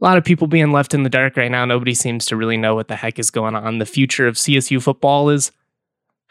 a 0.00 0.04
lot 0.04 0.18
of 0.18 0.24
people 0.24 0.46
being 0.46 0.70
left 0.70 0.92
in 0.92 1.02
the 1.02 1.08
dark 1.08 1.38
right 1.38 1.50
now. 1.50 1.64
Nobody 1.64 1.94
seems 1.94 2.26
to 2.26 2.36
really 2.36 2.58
know 2.58 2.74
what 2.74 2.88
the 2.88 2.96
heck 2.96 3.18
is 3.18 3.30
going 3.30 3.54
on. 3.54 3.78
The 3.78 3.86
future 3.86 4.26
of 4.26 4.34
CSU 4.34 4.82
football 4.82 5.30
is 5.30 5.50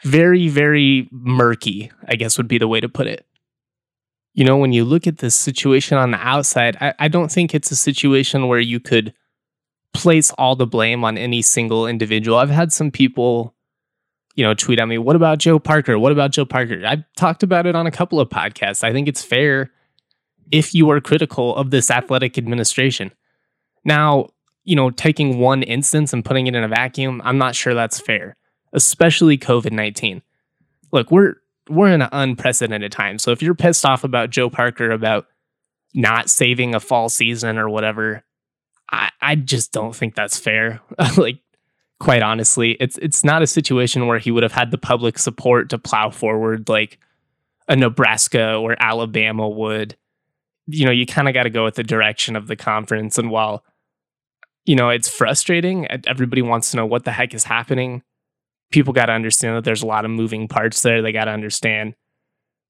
very, 0.04 0.46
very 0.46 1.08
murky, 1.10 1.90
I 2.06 2.14
guess 2.14 2.36
would 2.36 2.46
be 2.46 2.58
the 2.58 2.68
way 2.68 2.80
to 2.80 2.88
put 2.88 3.08
it 3.08 3.25
you 4.36 4.44
know, 4.44 4.58
when 4.58 4.74
you 4.74 4.84
look 4.84 5.06
at 5.06 5.18
this 5.18 5.34
situation 5.34 5.96
on 5.96 6.10
the 6.10 6.18
outside, 6.18 6.76
I, 6.78 6.94
I 6.98 7.08
don't 7.08 7.32
think 7.32 7.54
it's 7.54 7.70
a 7.70 7.76
situation 7.76 8.48
where 8.48 8.60
you 8.60 8.78
could 8.78 9.14
place 9.94 10.30
all 10.32 10.54
the 10.54 10.66
blame 10.66 11.04
on 11.04 11.16
any 11.16 11.40
single 11.40 11.86
individual. 11.86 12.36
I've 12.36 12.50
had 12.50 12.70
some 12.70 12.90
people, 12.90 13.54
you 14.34 14.44
know, 14.44 14.52
tweet 14.52 14.78
at 14.78 14.86
me, 14.86 14.98
what 14.98 15.16
about 15.16 15.38
Joe 15.38 15.58
Parker? 15.58 15.98
What 15.98 16.12
about 16.12 16.32
Joe 16.32 16.44
Parker? 16.44 16.82
I've 16.86 17.04
talked 17.16 17.42
about 17.42 17.66
it 17.66 17.74
on 17.74 17.86
a 17.86 17.90
couple 17.90 18.20
of 18.20 18.28
podcasts. 18.28 18.84
I 18.84 18.92
think 18.92 19.08
it's 19.08 19.22
fair 19.22 19.70
if 20.52 20.74
you 20.74 20.90
are 20.90 21.00
critical 21.00 21.56
of 21.56 21.70
this 21.70 21.90
athletic 21.90 22.36
administration. 22.36 23.12
Now, 23.86 24.28
you 24.64 24.76
know, 24.76 24.90
taking 24.90 25.38
one 25.38 25.62
instance 25.62 26.12
and 26.12 26.22
putting 26.22 26.46
it 26.46 26.54
in 26.54 26.62
a 26.62 26.68
vacuum, 26.68 27.22
I'm 27.24 27.38
not 27.38 27.54
sure 27.54 27.72
that's 27.72 28.00
fair, 28.00 28.36
especially 28.74 29.38
COVID 29.38 29.72
19. 29.72 30.20
Look, 30.92 31.10
we're 31.10 31.36
we're 31.68 31.92
in 31.92 32.02
an 32.02 32.08
unprecedented 32.12 32.92
time. 32.92 33.18
So 33.18 33.32
if 33.32 33.42
you're 33.42 33.54
pissed 33.54 33.84
off 33.84 34.04
about 34.04 34.30
Joe 34.30 34.50
Parker 34.50 34.90
about 34.90 35.26
not 35.94 36.30
saving 36.30 36.74
a 36.74 36.80
fall 36.80 37.08
season 37.08 37.58
or 37.58 37.68
whatever, 37.68 38.24
I, 38.90 39.10
I 39.20 39.34
just 39.34 39.72
don't 39.72 39.94
think 39.94 40.14
that's 40.14 40.38
fair. 40.38 40.80
like 41.16 41.40
quite 41.98 42.22
honestly, 42.22 42.72
it's 42.78 42.98
it's 42.98 43.24
not 43.24 43.42
a 43.42 43.46
situation 43.46 44.06
where 44.06 44.18
he 44.18 44.30
would 44.30 44.42
have 44.42 44.52
had 44.52 44.70
the 44.70 44.78
public 44.78 45.18
support 45.18 45.70
to 45.70 45.78
plow 45.78 46.10
forward 46.10 46.68
like 46.68 46.98
a 47.68 47.74
Nebraska 47.76 48.54
or 48.54 48.76
Alabama 48.78 49.48
would. 49.48 49.96
You 50.68 50.84
know, 50.84 50.92
you 50.92 51.06
kind 51.06 51.28
of 51.28 51.34
got 51.34 51.44
to 51.44 51.50
go 51.50 51.64
with 51.64 51.76
the 51.76 51.84
direction 51.84 52.36
of 52.36 52.48
the 52.48 52.56
conference. 52.56 53.18
And 53.18 53.30
while, 53.30 53.64
you 54.64 54.74
know, 54.74 54.90
it's 54.90 55.08
frustrating, 55.08 55.86
everybody 56.06 56.42
wants 56.42 56.72
to 56.72 56.76
know 56.76 56.86
what 56.86 57.04
the 57.04 57.12
heck 57.12 57.34
is 57.34 57.44
happening 57.44 58.02
people 58.70 58.92
got 58.92 59.06
to 59.06 59.12
understand 59.12 59.56
that 59.56 59.64
there's 59.64 59.82
a 59.82 59.86
lot 59.86 60.04
of 60.04 60.10
moving 60.10 60.48
parts 60.48 60.82
there. 60.82 61.02
They 61.02 61.12
got 61.12 61.26
to 61.26 61.30
understand 61.30 61.94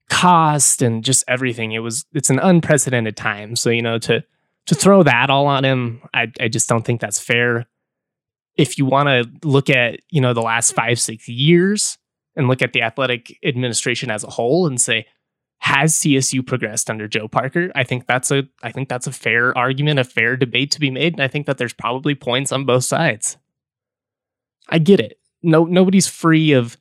cost 0.08 0.82
and 0.82 1.02
just 1.02 1.25
everything. 1.28 1.72
It 1.72 1.81
was 1.81 2.04
it's 2.12 2.31
an 2.31 2.38
unprecedented 2.38 3.16
time. 3.16 3.56
So, 3.56 3.70
you 3.70 3.82
know, 3.82 3.98
to 4.00 4.22
to 4.66 4.75
throw 4.75 5.02
that 5.02 5.31
all 5.31 5.46
on 5.46 5.64
him, 5.64 6.02
I 6.14 6.32
I 6.40 6.48
just 6.48 6.69
don't 6.69 6.84
think 6.84 7.00
that's 7.00 7.20
fair. 7.20 7.66
If 8.56 8.78
you 8.78 8.87
want 8.87 9.08
to 9.08 9.46
look 9.46 9.69
at, 9.69 10.00
you 10.10 10.20
know, 10.20 10.32
the 10.32 10.40
last 10.40 10.72
5 10.72 10.98
6 10.98 11.28
years 11.28 11.99
and 12.37 12.49
look 12.49 12.62
at 12.62 12.72
the 12.72 12.82
athletic 12.82 13.37
administration 13.44 14.10
as 14.10 14.25
a 14.25 14.31
whole 14.31 14.66
and 14.66 14.81
say 14.81 15.06
has 15.58 15.94
CSU 15.94 16.46
progressed 16.46 16.90
under 16.90 17.08
Joe 17.08 17.28
Parker? 17.28 17.72
I 17.75 17.82
think 17.82 18.06
that's 18.06 18.31
a 18.31 18.44
I 18.62 18.72
think 18.72 18.88
that's 18.88 19.06
a 19.06 19.12
fair 19.12 19.56
argument, 19.56 19.99
a 19.99 20.04
fair 20.04 20.37
debate 20.37 20.70
to 20.73 20.80
be 20.80 20.90
made, 20.90 21.14
and 21.14 21.23
I 21.23 21.28
think 21.28 21.47
that 21.47 21.59
there's 21.59 21.73
probably 21.73 22.14
points 22.14 22.52
on 22.52 22.64
both 22.64 22.85
sides. 22.85 23.37
I 24.68 24.78
get 24.78 25.00
it 25.00 25.18
no 25.43 25.64
nobody's 25.64 26.07
free 26.07 26.52
of 26.52 26.76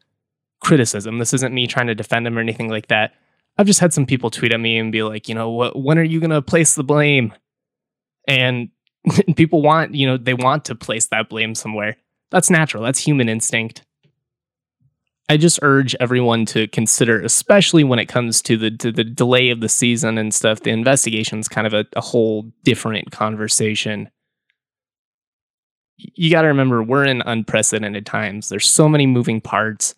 criticism. 0.62 1.20
This 1.20 1.34
isn't 1.34 1.54
me 1.54 1.68
trying 1.68 1.88
to 1.88 1.96
defend 1.96 2.26
him 2.26 2.38
or 2.38 2.42
anything 2.42 2.70
like 2.70 2.88
that. 2.88 3.14
I've 3.58 3.68
just 3.68 3.80
had 3.80 3.94
some 3.94 4.06
people 4.06 4.30
tweet 4.30 4.54
at 4.54 4.60
me 4.60 4.78
and 4.78 4.92
be 4.92 5.04
like, 5.04 5.30
you 5.30 5.36
know, 5.36 5.50
what 5.50 5.80
when 5.80 5.98
are 5.98 6.04
you 6.04 6.20
going 6.20 6.32
to 6.32 6.42
place 6.42 6.76
the 6.76 6.84
blame? 6.84 7.34
And 8.28 8.70
people 9.36 9.62
want, 9.62 9.94
you 9.94 10.08
know, 10.08 10.18
they 10.18 10.34
want 10.34 10.66
to 10.66 10.76
place 10.76 11.08
that 11.08 11.30
blame 11.30 11.56
somewhere. 11.56 11.98
That's 12.32 12.50
natural. 12.50 12.84
That's 12.84 13.00
human 13.00 13.30
instinct. 13.30 13.84
I 15.28 15.38
just 15.38 15.60
urge 15.64 15.96
everyone 16.00 16.46
to 16.48 16.68
consider, 16.68 17.20
especially 17.22 17.84
when 17.84 17.98
it 17.98 18.06
comes 18.06 18.42
to 18.44 18.58
the 18.58 18.72
to 18.72 18.92
the 18.92 19.04
delay 19.04 19.50
of 19.50 19.60
the 19.60 19.70
season 19.70 20.18
and 20.18 20.34
stuff. 20.34 20.60
The 20.60 20.70
investigation 20.70 21.40
is 21.40 21.48
kind 21.48 21.66
of 21.66 21.74
a, 21.74 21.86
a 21.96 22.02
whole 22.02 22.52
different 22.64 23.12
conversation 23.12 24.10
you 25.98 26.30
got 26.30 26.42
to 26.42 26.48
remember 26.48 26.84
we're 26.84 27.06
in 27.06 27.22
unprecedented 27.26 28.06
times. 28.06 28.50
There's 28.50 28.68
so 28.68 28.90
many 28.90 29.06
moving 29.06 29.42
parts. 29.42 29.96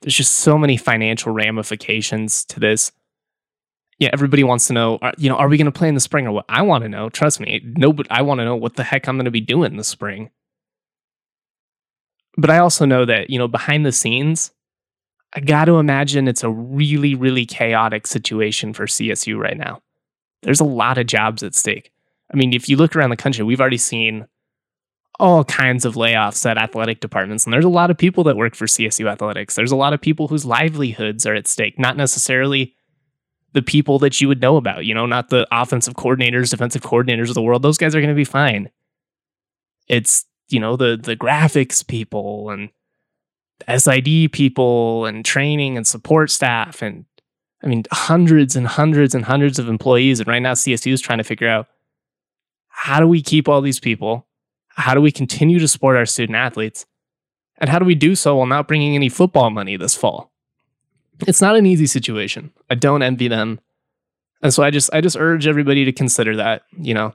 There's 0.00 0.16
just 0.16 0.32
so 0.32 0.58
many 0.58 0.76
financial 0.76 1.32
ramifications 1.32 2.44
to 2.46 2.60
this. 2.60 2.92
Yeah, 3.98 4.10
everybody 4.12 4.44
wants 4.44 4.66
to 4.66 4.72
know, 4.72 4.98
are, 5.02 5.14
you 5.16 5.28
know, 5.28 5.36
are 5.36 5.48
we 5.48 5.56
going 5.56 5.66
to 5.66 5.72
play 5.72 5.88
in 5.88 5.94
the 5.94 6.00
spring 6.00 6.26
or 6.26 6.32
what? 6.32 6.44
I 6.48 6.62
want 6.62 6.82
to 6.82 6.88
know. 6.88 7.08
Trust 7.08 7.40
me, 7.40 7.62
nobody. 7.64 8.10
I 8.10 8.22
want 8.22 8.40
to 8.40 8.44
know 8.44 8.56
what 8.56 8.76
the 8.76 8.82
heck 8.82 9.08
I'm 9.08 9.16
going 9.16 9.24
to 9.24 9.30
be 9.30 9.40
doing 9.40 9.72
in 9.72 9.76
the 9.76 9.84
spring. 9.84 10.30
But 12.36 12.50
I 12.50 12.58
also 12.58 12.84
know 12.84 13.04
that 13.04 13.30
you 13.30 13.38
know 13.38 13.46
behind 13.46 13.86
the 13.86 13.92
scenes, 13.92 14.50
I 15.32 15.40
got 15.40 15.66
to 15.66 15.78
imagine 15.78 16.26
it's 16.26 16.44
a 16.44 16.50
really, 16.50 17.14
really 17.14 17.46
chaotic 17.46 18.06
situation 18.06 18.72
for 18.72 18.86
CSU 18.86 19.38
right 19.38 19.56
now. 19.56 19.80
There's 20.42 20.60
a 20.60 20.64
lot 20.64 20.98
of 20.98 21.06
jobs 21.06 21.42
at 21.42 21.54
stake. 21.54 21.92
I 22.32 22.36
mean, 22.36 22.52
if 22.52 22.68
you 22.68 22.76
look 22.76 22.96
around 22.96 23.10
the 23.10 23.16
country, 23.16 23.44
we've 23.44 23.60
already 23.60 23.78
seen 23.78 24.26
all 25.20 25.44
kinds 25.44 25.84
of 25.84 25.94
layoffs 25.94 26.44
at 26.44 26.58
athletic 26.58 27.00
departments. 27.00 27.44
And 27.44 27.52
there's 27.52 27.64
a 27.64 27.68
lot 27.68 27.90
of 27.90 27.96
people 27.98 28.24
that 28.24 28.36
work 28.36 28.54
for 28.54 28.66
CSU 28.66 29.10
athletics. 29.10 29.54
There's 29.54 29.70
a 29.70 29.76
lot 29.76 29.92
of 29.92 30.00
people 30.00 30.28
whose 30.28 30.44
livelihoods 30.44 31.24
are 31.26 31.34
at 31.34 31.46
stake, 31.46 31.78
not 31.78 31.96
necessarily 31.96 32.74
the 33.52 33.62
people 33.62 34.00
that 34.00 34.20
you 34.20 34.26
would 34.26 34.42
know 34.42 34.56
about, 34.56 34.84
you 34.84 34.94
know, 34.94 35.06
not 35.06 35.30
the 35.30 35.46
offensive 35.52 35.94
coordinators, 35.94 36.50
defensive 36.50 36.82
coordinators 36.82 37.28
of 37.28 37.34
the 37.34 37.42
world. 37.42 37.62
Those 37.62 37.78
guys 37.78 37.94
are 37.94 38.00
going 38.00 38.08
to 38.08 38.16
be 38.16 38.24
fine. 38.24 38.70
It's, 39.88 40.24
you 40.48 40.58
know, 40.58 40.76
the 40.76 40.98
the 41.00 41.16
graphics 41.16 41.86
people 41.86 42.50
and 42.50 42.70
SID 43.68 44.32
people 44.32 45.06
and 45.06 45.24
training 45.24 45.76
and 45.76 45.86
support 45.86 46.30
staff 46.30 46.82
and 46.82 47.04
I 47.62 47.68
mean 47.68 47.84
hundreds 47.92 48.56
and 48.56 48.66
hundreds 48.66 49.14
and 49.14 49.24
hundreds 49.24 49.58
of 49.58 49.68
employees 49.68 50.18
and 50.18 50.28
right 50.28 50.42
now 50.42 50.52
CSU 50.52 50.92
is 50.92 51.00
trying 51.00 51.18
to 51.18 51.24
figure 51.24 51.48
out 51.48 51.68
how 52.68 52.98
do 52.98 53.06
we 53.06 53.22
keep 53.22 53.48
all 53.48 53.60
these 53.60 53.80
people? 53.80 54.26
How 54.74 54.94
do 54.94 55.00
we 55.00 55.12
continue 55.12 55.58
to 55.58 55.68
support 55.68 55.96
our 55.96 56.06
student 56.06 56.36
athletes? 56.36 56.86
And 57.58 57.70
how 57.70 57.78
do 57.78 57.84
we 57.84 57.94
do 57.94 58.14
so 58.14 58.36
while 58.36 58.46
not 58.46 58.68
bringing 58.68 58.94
any 58.94 59.08
football 59.08 59.50
money 59.50 59.76
this 59.76 59.94
fall? 59.94 60.32
It's 61.26 61.40
not 61.40 61.56
an 61.56 61.66
easy 61.66 61.86
situation. 61.86 62.52
I 62.68 62.74
don't 62.74 63.02
envy 63.02 63.28
them. 63.28 63.60
And 64.42 64.52
so 64.52 64.62
I 64.62 64.70
just 64.70 64.90
I 64.92 65.00
just 65.00 65.16
urge 65.16 65.46
everybody 65.46 65.84
to 65.84 65.92
consider 65.92 66.36
that, 66.36 66.62
you 66.76 66.94
know. 66.94 67.14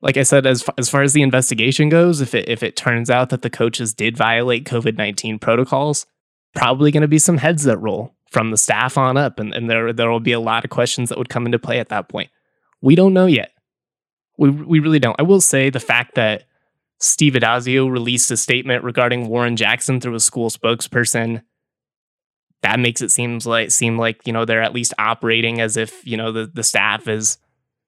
Like 0.00 0.16
I 0.16 0.22
said 0.22 0.46
as 0.46 0.68
as 0.76 0.90
far 0.90 1.02
as 1.02 1.12
the 1.12 1.22
investigation 1.22 1.88
goes, 1.88 2.20
if 2.20 2.34
it 2.34 2.48
if 2.48 2.62
it 2.62 2.76
turns 2.76 3.10
out 3.10 3.30
that 3.30 3.42
the 3.42 3.50
coaches 3.50 3.94
did 3.94 4.16
violate 4.16 4.64
COVID-19 4.64 5.40
protocols, 5.40 6.06
probably 6.54 6.90
going 6.90 7.02
to 7.02 7.08
be 7.08 7.18
some 7.18 7.38
heads 7.38 7.64
that 7.64 7.78
roll 7.78 8.14
from 8.30 8.50
the 8.50 8.56
staff 8.56 8.98
on 8.98 9.16
up 9.16 9.38
and, 9.38 9.54
and 9.54 9.70
there 9.70 9.92
there 9.92 10.10
will 10.10 10.20
be 10.20 10.32
a 10.32 10.40
lot 10.40 10.64
of 10.64 10.70
questions 10.70 11.08
that 11.08 11.18
would 11.18 11.28
come 11.28 11.46
into 11.46 11.58
play 11.58 11.78
at 11.78 11.88
that 11.88 12.08
point. 12.08 12.30
We 12.80 12.94
don't 12.94 13.14
know 13.14 13.26
yet. 13.26 13.52
We 14.36 14.50
we 14.50 14.80
really 14.80 14.98
don't. 14.98 15.18
I 15.18 15.22
will 15.22 15.40
say 15.40 15.70
the 15.70 15.80
fact 15.80 16.16
that 16.16 16.44
Steve 17.00 17.34
Addazio 17.34 17.90
released 17.90 18.30
a 18.30 18.36
statement 18.36 18.84
regarding 18.84 19.28
Warren 19.28 19.56
Jackson 19.56 20.00
through 20.00 20.14
a 20.14 20.20
school 20.20 20.50
spokesperson. 20.50 21.42
That 22.62 22.80
makes 22.80 23.00
it 23.00 23.10
seems 23.10 23.46
like 23.46 23.70
seem 23.70 23.98
like 23.98 24.26
you 24.26 24.32
know 24.32 24.44
they're 24.44 24.62
at 24.62 24.74
least 24.74 24.94
operating 24.98 25.60
as 25.60 25.76
if 25.76 26.04
you 26.04 26.16
know 26.16 26.32
the 26.32 26.50
the 26.52 26.64
staff 26.64 27.06
is 27.06 27.38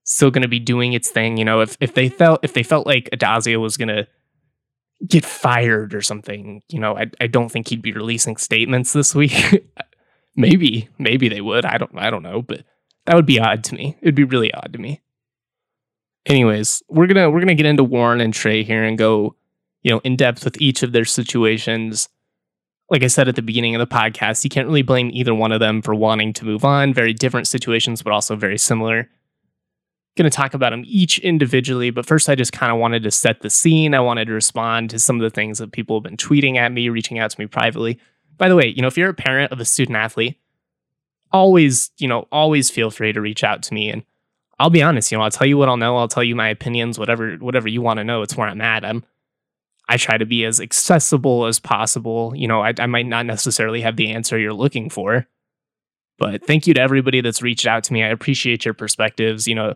still 0.05 0.31
going 0.31 0.43
to 0.43 0.49
be 0.49 0.61
doing 0.61 0.93
its 0.93 1.11
thing. 1.11 1.37
You 1.37 1.45
know, 1.45 1.61
if 1.61 1.77
if 1.81 1.95
they 1.95 2.09
felt 2.09 2.41
if 2.45 2.53
they 2.53 2.63
felt 2.63 2.87
like 2.87 3.11
Addazio 3.13 3.61
was 3.61 3.77
going 3.77 3.89
to 3.89 4.07
get 5.09 5.25
fired 5.25 5.93
or 5.93 6.03
something, 6.03 6.63
you 6.69 6.79
know, 6.79 6.97
I 6.97 7.11
I 7.21 7.27
don't 7.27 7.49
think 7.51 7.69
he'd 7.69 7.83
be 7.83 7.93
releasing 7.93 8.37
statements 8.37 8.93
this 8.93 9.13
week. 9.13 9.69
maybe 10.37 10.89
maybe 10.99 11.29
they 11.29 11.41
would. 11.41 11.65
I 11.65 11.79
don't 11.79 11.99
I 11.99 12.11
don't 12.11 12.23
know, 12.23 12.43
but 12.43 12.63
that 13.07 13.17
would 13.17 13.27
be 13.27 13.41
odd 13.41 13.65
to 13.65 13.75
me. 13.75 13.97
It'd 14.03 14.15
be 14.15 14.23
really 14.23 14.55
odd 14.55 14.73
to 14.75 14.79
me 14.79 15.01
anyways, 16.31 16.83
we're 16.89 17.07
gonna 17.07 17.31
we're 17.31 17.41
gonna 17.41 17.55
get 17.55 17.67
into 17.67 17.85
Warren 17.85 18.21
and 18.21 18.33
Trey 18.33 18.63
here 18.63 18.85
and 18.85 18.97
go, 18.97 19.37
you 19.83 19.91
know, 19.91 20.01
in 20.05 20.17
depth 20.17 20.45
with 20.45 20.61
each 20.61 20.83
of 20.83 20.93
their 20.93 21.05
situations. 21.05 22.09
Like 22.89 23.03
I 23.05 23.09
said 23.09 23.29
at 23.29 23.37
the 23.37 23.43
beginning 23.43 23.75
of 23.75 23.81
the 23.81 23.95
podcast, 23.95 24.43
you 24.43 24.51
can't 24.51 24.67
really 24.67 24.83
blame 24.83 25.11
either 25.13 25.35
one 25.35 25.53
of 25.53 25.61
them 25.61 25.81
for 25.81 25.95
wanting 25.95 26.33
to 26.35 26.45
move 26.45 26.65
on. 26.65 26.93
Very 26.93 27.13
different 27.13 27.47
situations, 27.47 28.03
but 28.03 28.13
also 28.13 28.35
very 28.35 28.59
similar. 28.59 29.09
Going 30.17 30.29
to 30.29 30.37
talk 30.37 30.55
about 30.55 30.71
them 30.71 30.83
each 30.85 31.21
individually, 31.21 31.91
but 31.91 32.05
first, 32.05 32.29
I 32.29 32.35
just 32.35 32.53
kind 32.53 32.73
of 32.73 32.79
wanted 32.79 33.05
to 33.05 33.13
set 33.13 33.43
the 33.43 33.49
scene. 33.49 33.95
I 33.95 34.01
wanted 34.01 34.25
to 34.25 34.33
respond 34.33 34.91
to 34.91 34.99
some 34.99 35.15
of 35.15 35.23
the 35.23 35.31
things 35.31 35.59
that 35.59 35.71
people 35.71 35.97
have 35.97 36.03
been 36.03 36.17
tweeting 36.17 36.57
at 36.57 36.73
me, 36.73 36.89
reaching 36.89 37.21
out 37.21 37.31
to 37.31 37.41
me 37.41 37.47
privately. 37.47 37.97
By 38.39 38.49
the 38.49 38.57
way, 38.57 38.67
you 38.67 38.83
know, 38.83 38.89
if 38.89 38.99
you're 38.99 39.11
a 39.11 39.15
parent 39.15 39.53
of 39.53 39.61
a 39.61 39.65
student 39.65 39.97
athlete, 39.97 40.37
always, 41.31 41.93
you 41.99 42.09
know, 42.09 42.27
always 42.33 42.71
feel 42.71 42.91
free 42.91 43.13
to 43.13 43.21
reach 43.21 43.45
out 43.45 43.63
to 43.63 43.75
me 43.75 43.89
and 43.89 44.03
I'll 44.61 44.69
be 44.69 44.83
honest, 44.83 45.11
you 45.11 45.17
know, 45.17 45.25
I'll 45.25 45.31
tell 45.31 45.47
you 45.47 45.57
what 45.57 45.71
I'll 45.71 45.79
know. 45.79 45.97
I'll 45.97 46.07
tell 46.07 46.23
you 46.23 46.37
my 46.37 46.49
opinions, 46.49 46.99
whatever 46.99 47.33
whatever 47.37 47.67
you 47.67 47.81
want 47.81 47.97
to 47.97 48.05
know. 48.05 48.21
It's 48.21 48.37
where 48.37 48.47
I'm 48.47 48.61
at. 48.61 48.85
I'm 48.85 49.03
I 49.89 49.97
try 49.97 50.19
to 50.19 50.27
be 50.27 50.45
as 50.45 50.61
accessible 50.61 51.47
as 51.47 51.59
possible. 51.59 52.35
You 52.37 52.47
know, 52.47 52.61
I, 52.61 52.75
I 52.79 52.85
might 52.85 53.07
not 53.07 53.25
necessarily 53.25 53.81
have 53.81 53.97
the 53.97 54.11
answer 54.11 54.39
you're 54.39 54.53
looking 54.53 54.91
for, 54.91 55.27
but 56.19 56.47
thank 56.47 56.67
you 56.67 56.75
to 56.75 56.81
everybody 56.81 57.23
that's 57.23 57.41
reached 57.41 57.67
out 57.67 57.85
to 57.85 57.95
me. 57.95 58.05
I 58.05 58.09
appreciate 58.09 58.67
your 58.67 58.75
perspectives. 58.75 59.49
You 59.49 59.55
know, 59.55 59.75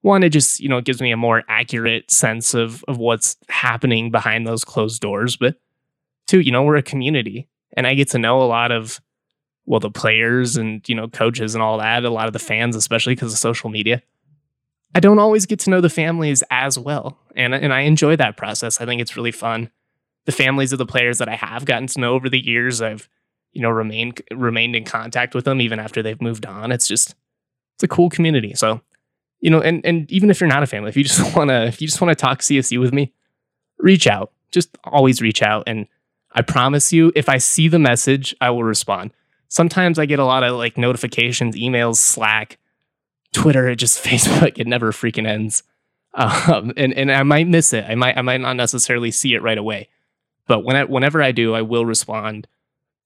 one, 0.00 0.22
it 0.22 0.30
just, 0.30 0.60
you 0.60 0.68
know, 0.68 0.80
gives 0.80 1.02
me 1.02 1.12
a 1.12 1.16
more 1.16 1.44
accurate 1.46 2.10
sense 2.10 2.54
of 2.54 2.82
of 2.88 2.96
what's 2.96 3.36
happening 3.50 4.10
behind 4.10 4.46
those 4.46 4.64
closed 4.64 5.02
doors. 5.02 5.36
But 5.36 5.56
two, 6.26 6.40
you 6.40 6.52
know, 6.52 6.62
we're 6.62 6.76
a 6.76 6.82
community 6.82 7.48
and 7.76 7.86
I 7.86 7.92
get 7.92 8.08
to 8.12 8.18
know 8.18 8.40
a 8.40 8.44
lot 8.44 8.72
of 8.72 8.98
well, 9.66 9.78
the 9.80 9.90
players 9.90 10.56
and, 10.56 10.88
you 10.88 10.94
know, 10.94 11.06
coaches 11.06 11.54
and 11.54 11.62
all 11.62 11.78
that, 11.78 12.04
a 12.04 12.10
lot 12.10 12.26
of 12.26 12.32
the 12.32 12.38
fans, 12.38 12.74
especially 12.74 13.14
because 13.14 13.32
of 13.32 13.38
social 13.38 13.70
media. 13.70 14.02
I 14.94 15.00
don't 15.00 15.18
always 15.18 15.46
get 15.46 15.58
to 15.60 15.70
know 15.70 15.80
the 15.80 15.88
families 15.88 16.42
as 16.50 16.78
well. 16.78 17.18
And, 17.34 17.54
and 17.54 17.72
I 17.72 17.80
enjoy 17.80 18.16
that 18.16 18.36
process. 18.36 18.80
I 18.80 18.84
think 18.84 19.00
it's 19.00 19.16
really 19.16 19.32
fun. 19.32 19.70
The 20.26 20.32
families 20.32 20.72
of 20.72 20.78
the 20.78 20.86
players 20.86 21.18
that 21.18 21.28
I 21.28 21.36
have 21.36 21.64
gotten 21.64 21.86
to 21.88 22.00
know 22.00 22.14
over 22.14 22.28
the 22.28 22.44
years, 22.44 22.82
I've, 22.82 23.08
you 23.52 23.60
know, 23.60 23.70
remained 23.70 24.22
remained 24.30 24.76
in 24.76 24.84
contact 24.84 25.34
with 25.34 25.44
them 25.44 25.60
even 25.60 25.78
after 25.78 26.02
they've 26.02 26.20
moved 26.20 26.46
on. 26.46 26.70
It's 26.72 26.86
just 26.86 27.14
it's 27.74 27.82
a 27.82 27.88
cool 27.88 28.08
community. 28.08 28.54
So, 28.54 28.80
you 29.40 29.50
know, 29.50 29.60
and 29.60 29.84
and 29.84 30.10
even 30.12 30.30
if 30.30 30.40
you're 30.40 30.48
not 30.48 30.62
a 30.62 30.66
family, 30.66 30.90
if 30.90 30.96
you 30.96 31.04
just 31.04 31.36
wanna 31.36 31.64
if 31.64 31.80
you 31.80 31.88
just 31.88 32.00
want 32.00 32.16
to 32.16 32.20
talk 32.20 32.40
CSU 32.40 32.80
with 32.80 32.92
me, 32.92 33.12
reach 33.78 34.06
out. 34.06 34.32
Just 34.52 34.76
always 34.84 35.20
reach 35.20 35.42
out. 35.42 35.64
And 35.66 35.86
I 36.32 36.42
promise 36.42 36.92
you, 36.92 37.12
if 37.14 37.28
I 37.28 37.38
see 37.38 37.68
the 37.68 37.78
message, 37.78 38.34
I 38.40 38.50
will 38.50 38.64
respond. 38.64 39.10
Sometimes 39.48 39.98
I 39.98 40.06
get 40.06 40.18
a 40.18 40.24
lot 40.24 40.44
of 40.44 40.56
like 40.56 40.78
notifications, 40.78 41.56
emails, 41.56 41.96
Slack 41.96 42.58
Twitter, 43.32 43.68
it 43.68 43.76
just 43.76 44.02
Facebook, 44.04 44.58
it 44.58 44.66
never 44.66 44.92
freaking 44.92 45.26
ends. 45.26 45.62
Um, 46.14 46.72
and 46.76 46.92
and 46.92 47.10
I 47.10 47.22
might 47.22 47.48
miss 47.48 47.72
it. 47.72 47.84
I 47.88 47.94
might 47.94 48.18
I 48.18 48.22
might 48.22 48.40
not 48.40 48.56
necessarily 48.56 49.10
see 49.10 49.34
it 49.34 49.42
right 49.42 49.56
away, 49.56 49.88
but 50.46 50.62
when 50.62 50.76
I, 50.76 50.84
whenever 50.84 51.22
I 51.22 51.32
do, 51.32 51.54
I 51.54 51.62
will 51.62 51.86
respond. 51.86 52.46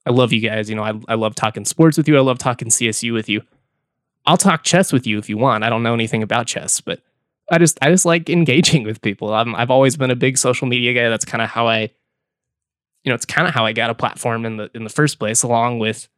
I 0.05 0.11
love 0.11 0.33
you 0.33 0.41
guys. 0.41 0.69
You 0.69 0.77
know, 0.77 0.83
I 0.83 0.95
I 1.07 1.15
love 1.15 1.35
talking 1.37 1.65
sports 1.65 1.97
with 1.97 2.09
you. 2.09 2.17
I 2.17 2.21
love 2.21 2.39
talking 2.39 2.69
CSU 2.69 3.13
with 3.13 3.29
you. 3.29 3.43
I'll 4.27 4.37
talk 4.37 4.65
chess 4.65 4.93
with 4.93 5.07
you 5.07 5.19
if 5.19 5.29
you 5.29 5.39
want. 5.39 5.63
I 5.63 5.71
don't 5.71 5.85
know 5.85 5.95
anything 5.95 6.23
about 6.23 6.49
chess, 6.49 6.81
but 6.81 7.01
I 7.51 7.59
just 7.59 7.79
I 7.81 7.91
just 7.91 8.05
like 8.05 8.29
engaging 8.29 8.83
with 8.87 9.01
people. 9.03 9.33
i 9.33 9.43
I've 9.43 9.71
always 9.71 9.97
been 9.97 10.11
a 10.11 10.17
big 10.17 10.39
social 10.39 10.67
media 10.67 10.93
guy. 10.93 11.09
That's 11.09 11.25
kind 11.25 11.43
of 11.43 11.49
how 11.49 11.69
I, 11.69 11.83
you 13.05 13.11
know, 13.11 13.15
it's 13.15 13.27
kind 13.27 13.47
of 13.47 13.55
how 13.55 13.65
I 13.65 13.73
got 13.73 13.91
a 13.91 13.95
platform 13.95 14.45
in 14.45 14.57
the 14.57 14.71
in 14.75 14.85
the 14.85 14.91
first 14.91 15.19
place. 15.19 15.43
Along 15.43 15.79
with, 15.79 16.09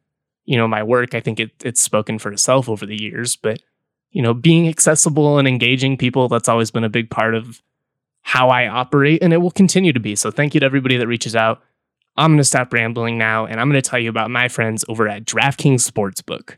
you 0.45 0.57
know, 0.57 0.67
my 0.67 0.83
work. 0.83 1.13
I 1.13 1.19
think 1.19 1.39
it 1.39 1.51
it's 1.63 1.81
spoken 1.81 2.17
for 2.17 2.31
itself 2.31 2.67
over 2.67 2.85
the 2.85 2.99
years, 2.99 3.35
but 3.35 3.61
you 4.11 4.21
know, 4.21 4.33
being 4.33 4.67
accessible 4.67 5.37
and 5.37 5.47
engaging 5.47 5.97
people, 5.97 6.27
that's 6.27 6.49
always 6.49 6.71
been 6.71 6.83
a 6.83 6.89
big 6.89 7.09
part 7.09 7.35
of 7.35 7.61
how 8.21 8.49
I 8.49 8.67
operate, 8.67 9.23
and 9.23 9.33
it 9.33 9.37
will 9.37 9.51
continue 9.51 9.93
to 9.93 9.99
be. 9.99 10.15
So 10.15 10.31
thank 10.31 10.53
you 10.53 10.59
to 10.59 10.65
everybody 10.65 10.97
that 10.97 11.07
reaches 11.07 11.35
out. 11.35 11.61
I'm 12.17 12.31
going 12.31 12.39
to 12.39 12.43
stop 12.43 12.73
rambling 12.73 13.17
now, 13.17 13.45
and 13.45 13.59
I'm 13.59 13.69
going 13.69 13.81
to 13.81 13.89
tell 13.89 13.99
you 13.99 14.09
about 14.09 14.29
my 14.29 14.47
friends 14.47 14.83
over 14.87 15.07
at 15.07 15.25
DraftKings 15.25 15.89
Sportsbook. 15.89 16.57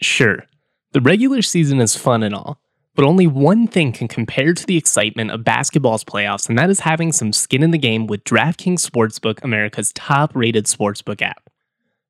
Sure, 0.00 0.44
the 0.92 1.00
regular 1.00 1.42
season 1.42 1.80
is 1.80 1.94
fun 1.96 2.22
and 2.22 2.34
all, 2.34 2.58
but 2.98 3.06
only 3.06 3.28
one 3.28 3.68
thing 3.68 3.92
can 3.92 4.08
compare 4.08 4.52
to 4.52 4.66
the 4.66 4.76
excitement 4.76 5.30
of 5.30 5.44
basketball's 5.44 6.02
playoffs, 6.02 6.48
and 6.48 6.58
that 6.58 6.68
is 6.68 6.80
having 6.80 7.12
some 7.12 7.32
skin 7.32 7.62
in 7.62 7.70
the 7.70 7.78
game 7.78 8.08
with 8.08 8.24
DraftKings 8.24 8.84
Sportsbook, 8.84 9.38
America's 9.44 9.92
top 9.92 10.34
rated 10.34 10.64
sportsbook 10.64 11.22
app. 11.22 11.48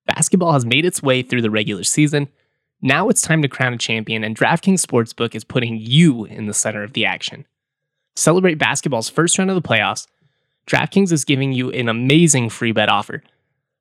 Basketball 0.06 0.54
has 0.54 0.64
made 0.64 0.86
its 0.86 1.02
way 1.02 1.20
through 1.20 1.42
the 1.42 1.50
regular 1.50 1.84
season. 1.84 2.26
Now 2.80 3.10
it's 3.10 3.20
time 3.20 3.42
to 3.42 3.48
crown 3.48 3.74
a 3.74 3.76
champion, 3.76 4.24
and 4.24 4.34
DraftKings 4.34 4.82
Sportsbook 4.82 5.34
is 5.34 5.44
putting 5.44 5.76
you 5.76 6.24
in 6.24 6.46
the 6.46 6.54
center 6.54 6.82
of 6.82 6.94
the 6.94 7.04
action. 7.04 7.44
Celebrate 8.16 8.54
basketball's 8.54 9.10
first 9.10 9.36
round 9.36 9.50
of 9.50 9.62
the 9.62 9.68
playoffs. 9.68 10.06
DraftKings 10.66 11.12
is 11.12 11.26
giving 11.26 11.52
you 11.52 11.70
an 11.70 11.90
amazing 11.90 12.48
free 12.48 12.72
bet 12.72 12.88
offer. 12.88 13.22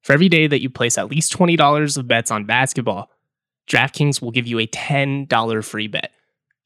For 0.01 0.11
every 0.11 0.27
day 0.27 0.45
that 0.47 0.61
you 0.61 0.69
place 0.69 0.97
at 0.97 1.09
least 1.09 1.31
$20 1.31 1.97
of 1.97 2.05
bets 2.05 2.31
on 2.31 2.43
basketball, 2.43 3.09
DraftKings 3.65 4.21
will 4.21 4.31
give 4.31 4.45
you 4.45 4.59
a 4.59 4.67
$10 4.67 5.63
free 5.63 5.87
bet. 5.87 6.11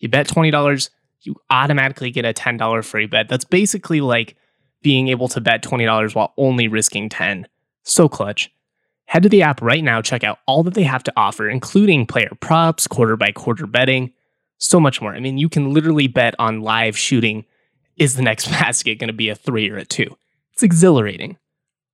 You 0.01 0.09
bet 0.09 0.27
$20, 0.27 0.89
you 1.21 1.35
automatically 1.49 2.11
get 2.11 2.25
a 2.25 2.33
$10 2.33 2.83
free 2.83 3.05
bet. 3.05 3.29
That's 3.29 3.45
basically 3.45 4.01
like 4.01 4.35
being 4.81 5.07
able 5.07 5.27
to 5.29 5.39
bet 5.39 5.63
$20 5.63 6.15
while 6.15 6.33
only 6.37 6.67
risking 6.67 7.07
10. 7.07 7.47
So 7.83 8.09
clutch. 8.09 8.51
Head 9.05 9.23
to 9.23 9.29
the 9.29 9.43
app 9.43 9.61
right 9.61 9.83
now, 9.83 10.01
check 10.01 10.23
out 10.23 10.39
all 10.47 10.63
that 10.63 10.73
they 10.73 10.83
have 10.83 11.03
to 11.03 11.13
offer, 11.15 11.47
including 11.49 12.05
player 12.05 12.31
props, 12.39 12.87
quarter 12.87 13.15
by 13.15 13.31
quarter 13.31 13.67
betting, 13.67 14.13
so 14.57 14.79
much 14.79 15.01
more. 15.01 15.13
I 15.13 15.19
mean, 15.19 15.37
you 15.37 15.49
can 15.49 15.73
literally 15.73 16.07
bet 16.07 16.33
on 16.39 16.61
live 16.61 16.97
shooting. 16.97 17.45
Is 17.97 18.15
the 18.15 18.21
next 18.21 18.47
basket 18.51 18.99
going 18.99 19.09
to 19.09 19.13
be 19.13 19.29
a 19.29 19.35
three 19.35 19.69
or 19.69 19.77
a 19.77 19.85
two? 19.85 20.17
It's 20.53 20.63
exhilarating. 20.63 21.37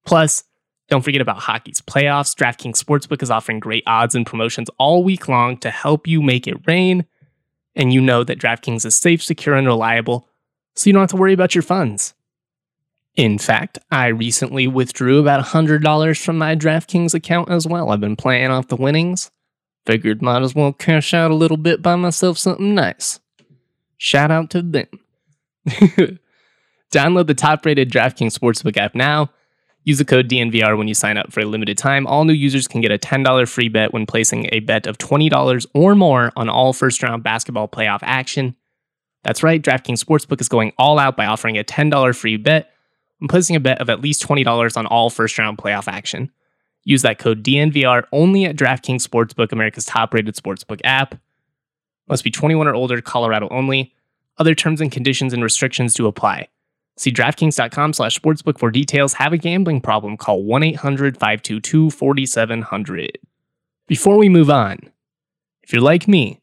Plus, 0.06 0.44
don't 0.90 1.02
forget 1.02 1.20
about 1.20 1.40
hockey's 1.40 1.82
playoffs. 1.82 2.36
DraftKings 2.36 2.82
Sportsbook 2.82 3.22
is 3.22 3.32
offering 3.32 3.60
great 3.60 3.84
odds 3.88 4.16
and 4.16 4.26
promotions 4.26 4.70
all 4.78 5.04
week 5.04 5.28
long 5.28 5.58
to 5.58 5.70
help 5.70 6.08
you 6.08 6.22
make 6.22 6.48
it 6.48 6.66
rain 6.66 7.06
and 7.78 7.94
you 7.94 8.02
know 8.02 8.24
that 8.26 8.40
DraftKings 8.40 8.86
is 8.86 8.96
safe, 8.96 9.24
secure, 9.24 9.56
and 9.56 9.68
reliable, 9.68 10.28
so 10.76 10.90
you 10.90 10.94
don't 10.94 11.04
have 11.04 11.12
to 11.12 11.16
worry 11.16 11.32
about 11.32 11.56
your 11.56 11.62
funds. 11.62 12.14
In 13.16 13.38
fact, 13.38 13.80
I 13.90 14.08
recently 14.08 14.68
withdrew 14.68 15.20
about 15.20 15.46
$100 15.46 16.24
from 16.24 16.38
my 16.38 16.56
DraftKings 16.56 17.14
account 17.14 17.50
as 17.50 17.66
well. 17.66 17.90
I've 17.90 18.02
been 18.02 18.16
playing 18.16 18.52
off 18.52 18.68
the 18.68 18.76
winnings. 18.76 19.32
Figured 19.86 20.22
might 20.22 20.42
as 20.42 20.54
well 20.54 20.74
cash 20.74 21.14
out 21.14 21.32
a 21.32 21.36
little 21.36 21.56
bit, 21.56 21.82
buy 21.82 21.96
myself 21.96 22.38
something 22.38 22.76
nice. 22.76 23.20
Shout 23.98 24.32
out 24.32 24.50
to 24.50 24.62
them. 24.62 24.88
Download 26.92 27.28
the 27.28 27.34
top 27.34 27.66
rated 27.66 27.92
DraftKings 27.92 28.38
Sportsbook 28.38 28.78
app 28.78 28.96
now 28.96 29.30
Use 29.88 30.00
the 30.00 30.04
code 30.04 30.28
DNVR 30.28 30.78
when 30.78 30.90
you 30.90 30.94
sign 30.94 31.16
up 31.16 31.32
for 31.32 31.40
a 31.40 31.46
limited 31.46 31.78
time. 31.78 32.06
All 32.08 32.26
new 32.26 32.34
users 32.34 32.68
can 32.68 32.82
get 32.82 32.92
a 32.92 32.98
$10 32.98 33.48
free 33.48 33.70
bet 33.70 33.94
when 33.94 34.06
placing 34.06 34.50
a 34.52 34.60
bet 34.60 34.86
of 34.86 34.98
$20 34.98 35.66
or 35.74 35.96
more 35.96 36.34
on 36.36 36.50
all 36.50 36.74
first 36.74 37.02
round 37.02 37.24
basketball 37.24 37.70
playoff 37.70 38.00
action. 38.02 38.54
That's 39.24 39.44
right, 39.44 39.62
DraftKings 39.62 40.04
Sportsbook 40.04 40.42
is 40.42 40.50
going 40.50 40.74
all 40.78 41.00
out 41.00 41.16
by 41.16 41.26
offering 41.26 41.58
a 41.58 41.64
$10 41.64 42.14
free 42.18 42.36
bet 42.36 42.70
when 43.20 43.30
placing 43.30 43.56
a 43.56 43.62
bet 43.62 43.80
of 43.80 43.90
at 43.90 44.02
least 44.02 44.22
$20 44.28 44.76
on 44.76 44.86
all 44.88 45.10
first 45.10 45.38
round 45.38 45.58
playoff 45.58 45.88
action. 45.88 46.34
Use 46.84 47.04
that 47.04 47.18
code 47.18 47.42
DNVR 47.42 48.04
only 48.12 48.44
at 48.44 48.58
DraftKings 48.58 49.08
Sportsbook, 49.08 49.54
America's 49.54 49.86
top 49.86 50.14
rated 50.14 50.36
sportsbook 50.36 50.82
app. 50.84 51.16
Must 52.10 52.26
be 52.26 52.30
21 52.30 52.68
or 52.68 52.76
older, 52.76 53.00
Colorado 53.00 53.48
only. 53.52 53.94
Other 54.38 54.54
terms 54.54 54.82
and 54.82 54.92
conditions 54.92 55.32
and 55.32 55.42
restrictions 55.42 55.94
do 55.94 56.08
apply. 56.08 56.50
See 56.98 57.12
DraftKings.com 57.12 57.94
slash 57.94 58.20
sportsbook 58.20 58.58
for 58.58 58.72
details. 58.72 59.14
Have 59.14 59.32
a 59.32 59.38
gambling 59.38 59.82
problem? 59.82 60.18
Call 60.18 60.44
1 60.44 60.64
800 60.64 61.16
522 61.16 61.92
4700. 61.92 63.20
Before 63.88 64.18
we 64.18 64.30
move 64.30 64.50
on, 64.50 64.80
if 65.62 65.72
you're 65.72 65.82
like 65.82 66.08
me, 66.08 66.42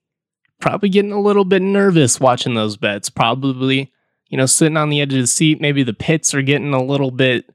probably 0.61 0.89
getting 0.89 1.13
a 1.13 1.21
little 1.21 1.45
bit 1.45 1.61
nervous 1.61 2.21
watching 2.21 2.55
those 2.55 2.77
bets. 2.77 3.11
Probably, 3.11 3.93
you 4.29 4.39
know, 4.39 4.47
sitting 4.47 4.77
on 4.77 4.91
the 4.91 5.01
edge 5.01 5.13
of 5.13 5.21
the 5.21 5.27
seat. 5.27 5.61
Maybe 5.61 5.83
the 5.83 5.93
pits 5.93 6.35
are 6.35 6.43
getting 6.43 6.73
a 6.73 6.83
little 6.83 7.11
bit, 7.11 7.51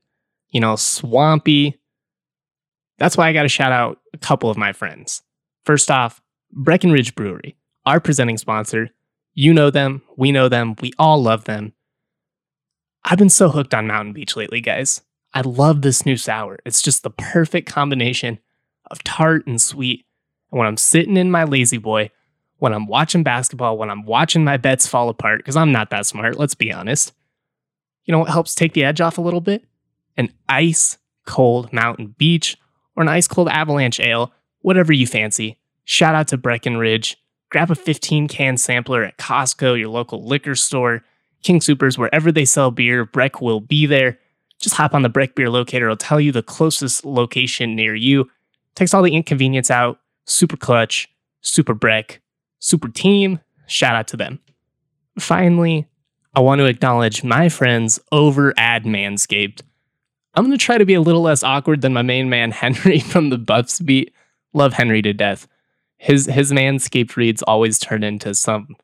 you 0.50 0.60
know, 0.60 0.76
swampy. 0.76 1.80
That's 2.98 3.16
why 3.16 3.30
I 3.30 3.34
got 3.34 3.44
to 3.44 3.50
shout 3.50 3.72
out 3.72 4.00
a 4.14 4.18
couple 4.18 4.50
of 4.50 4.58
my 4.58 4.74
friends. 4.74 5.22
First 5.64 5.90
off, 5.90 6.22
Breckenridge 6.52 7.16
Brewery, 7.16 7.56
our 7.86 8.00
presenting 8.02 8.38
sponsor. 8.38 8.90
You 9.34 9.54
know 9.54 9.70
them, 9.70 10.02
we 10.18 10.34
know 10.34 10.50
them, 10.50 10.76
we 10.82 10.92
all 11.00 11.22
love 11.22 11.46
them. 11.46 11.74
I've 13.12 13.18
been 13.18 13.30
so 13.30 13.50
hooked 13.50 13.74
on 13.74 13.88
Mountain 13.88 14.14
Beach 14.14 14.36
lately, 14.36 14.62
guys. 14.62 15.02
I 15.34 15.42
love 15.42 15.82
this 15.82 16.06
new 16.06 16.16
sour. 16.16 16.60
It's 16.64 16.80
just 16.80 17.02
the 17.02 17.10
perfect 17.10 17.68
combination 17.68 18.38
of 18.92 19.04
tart 19.04 19.48
and 19.48 19.60
sweet. 19.60 20.06
And 20.52 20.60
when 20.60 20.68
I'm 20.68 20.78
sitting 20.78 21.18
in 21.18 21.32
my 21.32 21.44
lazy 21.44 21.80
boy, 21.80 22.12
when 22.58 22.72
I'm 22.72 22.86
watching 22.86 23.24
basketball, 23.24 23.80
when 23.80 23.90
I'm 23.90 24.06
watching 24.06 24.44
my 24.44 24.58
bets 24.58 24.86
fall 24.86 25.10
apart, 25.10 25.40
because 25.40 25.56
I'm 25.56 25.72
not 25.72 25.90
that 25.90 26.06
smart, 26.06 26.38
let's 26.38 26.54
be 26.54 26.72
honest. 26.72 27.14
You 28.06 28.12
know 28.12 28.20
what 28.20 28.30
helps 28.30 28.54
take 28.54 28.74
the 28.74 28.84
edge 28.84 29.02
off 29.02 29.18
a 29.18 29.22
little 29.22 29.42
bit? 29.42 29.66
An 30.16 30.32
ice 30.48 31.00
cold 31.26 31.74
Mountain 31.74 32.14
Beach 32.20 32.58
or 32.96 33.02
an 33.02 33.10
ice 33.10 33.28
cold 33.28 33.50
avalanche 33.50 34.00
ale, 34.00 34.34
whatever 34.60 34.94
you 34.94 35.08
fancy. 35.08 35.58
Shout 35.84 36.14
out 36.14 36.28
to 36.28 36.38
Breckenridge. 36.38 37.18
Grab 37.50 37.72
a 37.72 37.76
15 37.76 38.28
can 38.28 38.58
sampler 38.58 39.04
at 39.04 39.18
Costco, 39.18 39.80
your 39.80 39.90
local 39.90 40.24
liquor 40.24 40.54
store, 40.54 41.04
King 41.44 41.62
Supers, 41.62 41.98
wherever 41.98 42.32
they 42.32 42.46
sell 42.46 42.72
beer. 42.72 43.06
Breck 43.06 43.42
will 43.42 43.60
be 43.60 43.86
there. 43.86 44.20
Just 44.60 44.76
hop 44.76 44.94
on 44.94 45.04
the 45.04 45.10
Breck 45.10 45.36
Beer 45.36 45.50
Locator. 45.50 45.86
It'll 45.86 45.98
tell 45.98 46.20
you 46.20 46.32
the 46.32 46.44
closest 46.44 47.06
location 47.06 47.76
near 47.76 47.96
you. 47.96 48.30
Takes 48.76 48.94
all 48.94 49.02
the 49.02 49.16
inconvenience 49.16 49.72
out. 49.72 50.00
Super 50.26 50.58
clutch, 50.58 51.08
super 51.42 51.74
Breck, 51.74 52.22
super 52.60 52.90
team. 52.90 53.40
Shout 53.68 53.96
out 53.96 54.08
to 54.10 54.18
them. 54.18 54.40
Finally, 55.18 55.88
I 56.36 56.42
want 56.42 56.60
to 56.60 56.66
acknowledge 56.66 57.24
my 57.24 57.50
friends 57.50 58.00
over 58.12 58.54
at 58.58 58.84
Manscaped. 58.84 59.62
I'm 60.36 60.46
going 60.46 60.58
to 60.58 60.64
try 60.64 60.78
to 60.78 60.86
be 60.86 60.94
a 60.94 61.02
little 61.02 61.22
less 61.22 61.44
awkward 61.44 61.82
than 61.82 61.94
my 61.94 62.02
main 62.02 62.30
man, 62.30 62.52
Henry 62.54 63.00
from 63.00 63.30
the 63.30 63.38
Buffs 63.38 63.80
beat. 63.80 64.14
Love 64.54 64.74
Henry 64.74 65.02
to 65.02 65.14
death. 65.14 65.48
His 65.98 66.28
his 66.28 66.52
manscaped 66.52 67.18
reads 67.18 67.44
always 67.44 67.78
turn 67.78 68.04
into 68.04 68.34
some. 68.34 68.78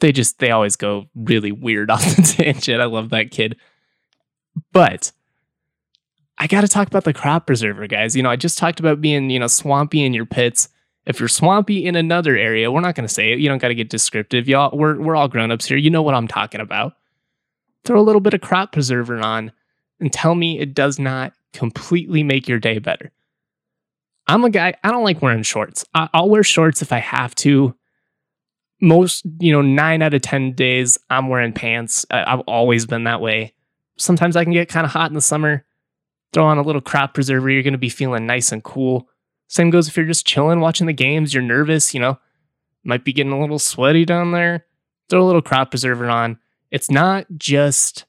They 0.00 0.12
just 0.12 0.38
they 0.38 0.50
always 0.50 0.76
go 0.76 1.06
really 1.14 1.52
weird 1.52 1.90
off 1.90 2.04
the 2.16 2.22
tangent. 2.22 2.80
I 2.80 2.86
love 2.86 3.10
that 3.10 3.30
kid. 3.30 3.56
But 4.72 5.12
I 6.38 6.46
got 6.46 6.62
to 6.62 6.68
talk 6.68 6.88
about 6.88 7.04
the 7.04 7.12
crop 7.12 7.46
preserver, 7.46 7.86
guys. 7.86 8.16
You 8.16 8.22
know, 8.22 8.30
I 8.30 8.36
just 8.36 8.58
talked 8.58 8.80
about 8.80 9.00
being 9.00 9.30
you 9.30 9.38
know 9.38 9.46
swampy 9.46 10.04
in 10.04 10.14
your 10.14 10.26
pits. 10.26 10.68
If 11.06 11.18
you're 11.18 11.28
swampy 11.28 11.86
in 11.86 11.96
another 11.96 12.36
area, 12.36 12.70
we're 12.70 12.80
not 12.80 12.94
going 12.94 13.08
to 13.08 13.12
say 13.12 13.32
it. 13.32 13.38
You 13.38 13.48
don't 13.48 13.58
got 13.58 13.68
to 13.68 13.74
get 13.74 13.88
descriptive, 13.88 14.48
y'all. 14.48 14.76
We're 14.76 14.98
we're 15.00 15.16
all 15.16 15.28
grown 15.28 15.50
ups 15.50 15.66
here. 15.66 15.78
You 15.78 15.90
know 15.90 16.02
what 16.02 16.14
I'm 16.14 16.28
talking 16.28 16.60
about. 16.60 16.94
Throw 17.84 18.00
a 18.00 18.02
little 18.02 18.20
bit 18.20 18.34
of 18.34 18.40
crop 18.40 18.72
preserver 18.72 19.18
on 19.20 19.52
and 20.00 20.12
tell 20.12 20.34
me 20.34 20.58
it 20.58 20.74
does 20.74 20.98
not 20.98 21.32
completely 21.52 22.22
make 22.22 22.48
your 22.48 22.58
day 22.58 22.78
better. 22.78 23.10
I'm 24.26 24.44
a 24.44 24.50
guy, 24.50 24.74
I 24.84 24.90
don't 24.90 25.02
like 25.02 25.22
wearing 25.22 25.42
shorts. 25.42 25.84
I'll 25.94 26.28
wear 26.30 26.44
shorts 26.44 26.82
if 26.82 26.92
I 26.92 26.98
have 26.98 27.34
to. 27.36 27.74
Most, 28.80 29.24
you 29.38 29.52
know, 29.52 29.62
nine 29.62 30.02
out 30.02 30.14
of 30.14 30.22
10 30.22 30.52
days, 30.52 30.98
I'm 31.10 31.28
wearing 31.28 31.52
pants. 31.52 32.06
I've 32.10 32.40
always 32.40 32.86
been 32.86 33.04
that 33.04 33.20
way. 33.20 33.52
Sometimes 33.98 34.36
I 34.36 34.44
can 34.44 34.52
get 34.52 34.68
kind 34.68 34.86
of 34.86 34.92
hot 34.92 35.10
in 35.10 35.14
the 35.14 35.20
summer. 35.20 35.64
Throw 36.32 36.46
on 36.46 36.58
a 36.58 36.62
little 36.62 36.80
crop 36.80 37.14
preserver, 37.14 37.50
you're 37.50 37.62
going 37.62 37.72
to 37.72 37.78
be 37.78 37.88
feeling 37.88 38.26
nice 38.26 38.52
and 38.52 38.62
cool. 38.62 39.08
Same 39.48 39.70
goes 39.70 39.88
if 39.88 39.96
you're 39.96 40.06
just 40.06 40.26
chilling, 40.26 40.60
watching 40.60 40.86
the 40.86 40.92
games, 40.92 41.34
you're 41.34 41.42
nervous, 41.42 41.92
you 41.92 42.00
know, 42.00 42.18
might 42.84 43.04
be 43.04 43.12
getting 43.12 43.32
a 43.32 43.40
little 43.40 43.58
sweaty 43.58 44.04
down 44.04 44.30
there. 44.30 44.64
Throw 45.08 45.22
a 45.22 45.26
little 45.26 45.42
crop 45.42 45.70
preserver 45.70 46.08
on. 46.08 46.38
It's 46.70 46.90
not 46.90 47.26
just 47.36 48.06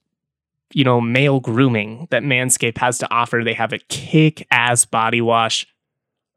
you 0.74 0.84
know, 0.84 1.02
male 1.02 1.40
grooming 1.40 2.08
that 2.12 2.24
Manscaped 2.24 2.78
has 2.78 2.98
to 3.00 3.14
offer. 3.14 3.44
They 3.44 3.54
have 3.54 3.74
a 3.74 3.80
kick 3.80 4.48
ass 4.52 4.86
body 4.86 5.22
wash. 5.22 5.68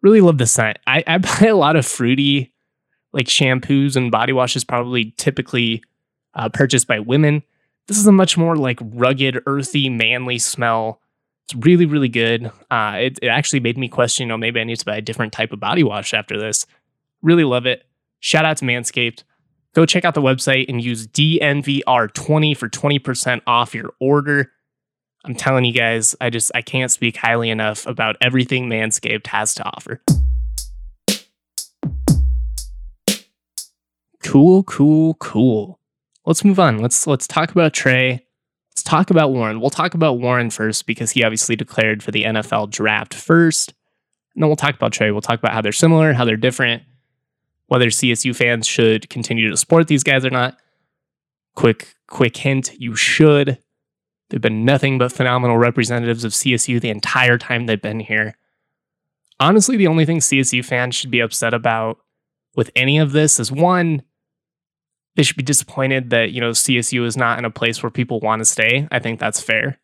Really 0.03 0.20
love 0.20 0.38
the 0.38 0.47
scent. 0.47 0.79
I, 0.87 1.03
I 1.07 1.18
buy 1.18 1.47
a 1.47 1.57
lot 1.57 1.77
of 1.77 1.87
fruity 1.87 2.54
like 3.14 3.27
shampoos 3.27 3.96
and 3.96 4.11
body 4.11 4.33
washes, 4.33 4.64
probably 4.64 5.14
typically 5.16 5.83
uh, 6.35 6.48
purchased 6.50 6.87
by 6.87 7.00
women. 7.00 7.42
This 7.87 7.98
is 7.98 8.07
a 8.07 8.12
much 8.12 8.37
more 8.37 8.57
like 8.57 8.79
rugged, 8.83 9.40
earthy, 9.46 9.88
manly 9.88 10.38
smell. 10.38 11.00
It's 11.44 11.55
really, 11.64 11.87
really 11.87 12.09
good. 12.09 12.50
Uh, 12.70 12.96
it, 12.96 13.18
it 13.22 13.29
actually 13.29 13.61
made 13.61 13.79
me 13.79 13.88
question, 13.88 14.24
you 14.24 14.29
know, 14.29 14.37
maybe 14.37 14.61
I 14.61 14.64
need 14.64 14.79
to 14.79 14.85
buy 14.85 14.96
a 14.96 15.03
different 15.03 15.33
type 15.33 15.53
of 15.53 15.61
body 15.61 15.83
wash 15.83 16.12
after 16.12 16.38
this. 16.38 16.66
Really 17.22 17.44
love 17.44 17.66
it. 17.66 17.85
Shout 18.20 18.44
out 18.44 18.59
to 18.59 18.64
Manscaped 18.64 19.22
go 19.74 19.85
check 19.85 20.05
out 20.05 20.14
the 20.14 20.22
website 20.22 20.66
and 20.68 20.83
use 20.83 21.07
DNVR20 21.09 22.57
for 22.57 22.68
20% 22.68 23.40
off 23.46 23.74
your 23.74 23.92
order. 24.00 24.50
I'm 25.24 25.35
telling 25.35 25.64
you 25.64 25.72
guys, 25.72 26.14
I 26.20 26.31
just 26.31 26.50
I 26.55 26.62
can't 26.62 26.90
speak 26.90 27.16
highly 27.16 27.50
enough 27.50 27.87
about 27.87 28.16
everything 28.20 28.68
Manscaped 28.68 29.27
has 29.29 29.55
to 29.55 29.64
offer. 29.64 30.00
Cool, 34.24 34.62
cool, 34.64 35.14
cool. 35.14 35.78
Let's 36.24 36.44
move 36.44 36.58
on. 36.58 36.78
Let's 36.78 37.06
let's 37.06 37.26
talk 37.26 37.50
about 37.50 37.74
Trey. 37.74 38.26
Let's 38.70 38.82
talk 38.82 39.10
about 39.10 39.30
Warren. 39.30 39.60
We'll 39.60 39.70
talk 39.70 39.94
about 39.94 40.18
Warren 40.18 40.50
first 40.50 40.87
because 40.87 41.12
he 41.12 41.22
obviously 41.22 41.54
declared 41.54 42.02
for 42.02 42.10
the 42.10 42.24
NFL 42.24 42.70
draft 42.70 43.12
first. 43.12 43.74
And 44.34 44.42
then 44.42 44.48
we'll 44.48 44.56
talk 44.56 44.74
about 44.74 44.92
Trey. 44.92 45.10
We'll 45.10 45.20
talk 45.20 45.38
about 45.38 45.52
how 45.52 45.60
they're 45.60 45.72
similar, 45.72 46.14
how 46.14 46.24
they're 46.24 46.37
different, 46.37 46.82
whether 47.66 47.87
CSU 47.87 48.34
fans 48.34 48.66
should 48.66 49.08
continue 49.10 49.50
to 49.50 49.56
support 49.56 49.87
these 49.87 50.02
guys 50.02 50.24
or 50.24 50.30
not. 50.30 50.56
Quick, 51.54 51.94
quick 52.08 52.37
hint: 52.37 52.72
you 52.80 52.96
should. 52.96 53.58
They've 54.30 54.40
been 54.40 54.64
nothing 54.64 54.96
but 54.96 55.12
phenomenal 55.12 55.58
representatives 55.58 56.24
of 56.24 56.32
CSU 56.32 56.80
the 56.80 56.88
entire 56.88 57.37
time 57.37 57.66
they've 57.66 57.80
been 57.80 58.00
here. 58.00 58.37
Honestly, 59.38 59.76
the 59.76 59.87
only 59.87 60.06
thing 60.06 60.18
CSU 60.18 60.64
fans 60.64 60.94
should 60.94 61.10
be 61.10 61.20
upset 61.20 61.52
about 61.52 61.98
with 62.56 62.70
any 62.74 62.98
of 62.98 63.12
this 63.12 63.38
is 63.38 63.52
one, 63.52 64.02
they 65.16 65.22
should 65.22 65.37
be 65.37 65.42
disappointed 65.42 66.11
that, 66.11 66.33
you 66.33 66.40
know, 66.40 66.50
CSU 66.50 67.05
is 67.07 67.16
not 67.16 67.38
in 67.38 67.44
a 67.44 67.50
place 67.50 67.83
where 67.83 67.90
people 67.90 68.20
want 68.20 68.40
to 68.40 68.44
stay. 68.44 68.88
I 68.90 68.98
think 68.98 69.20
that's 69.20 69.40
fair. 69.40 69.79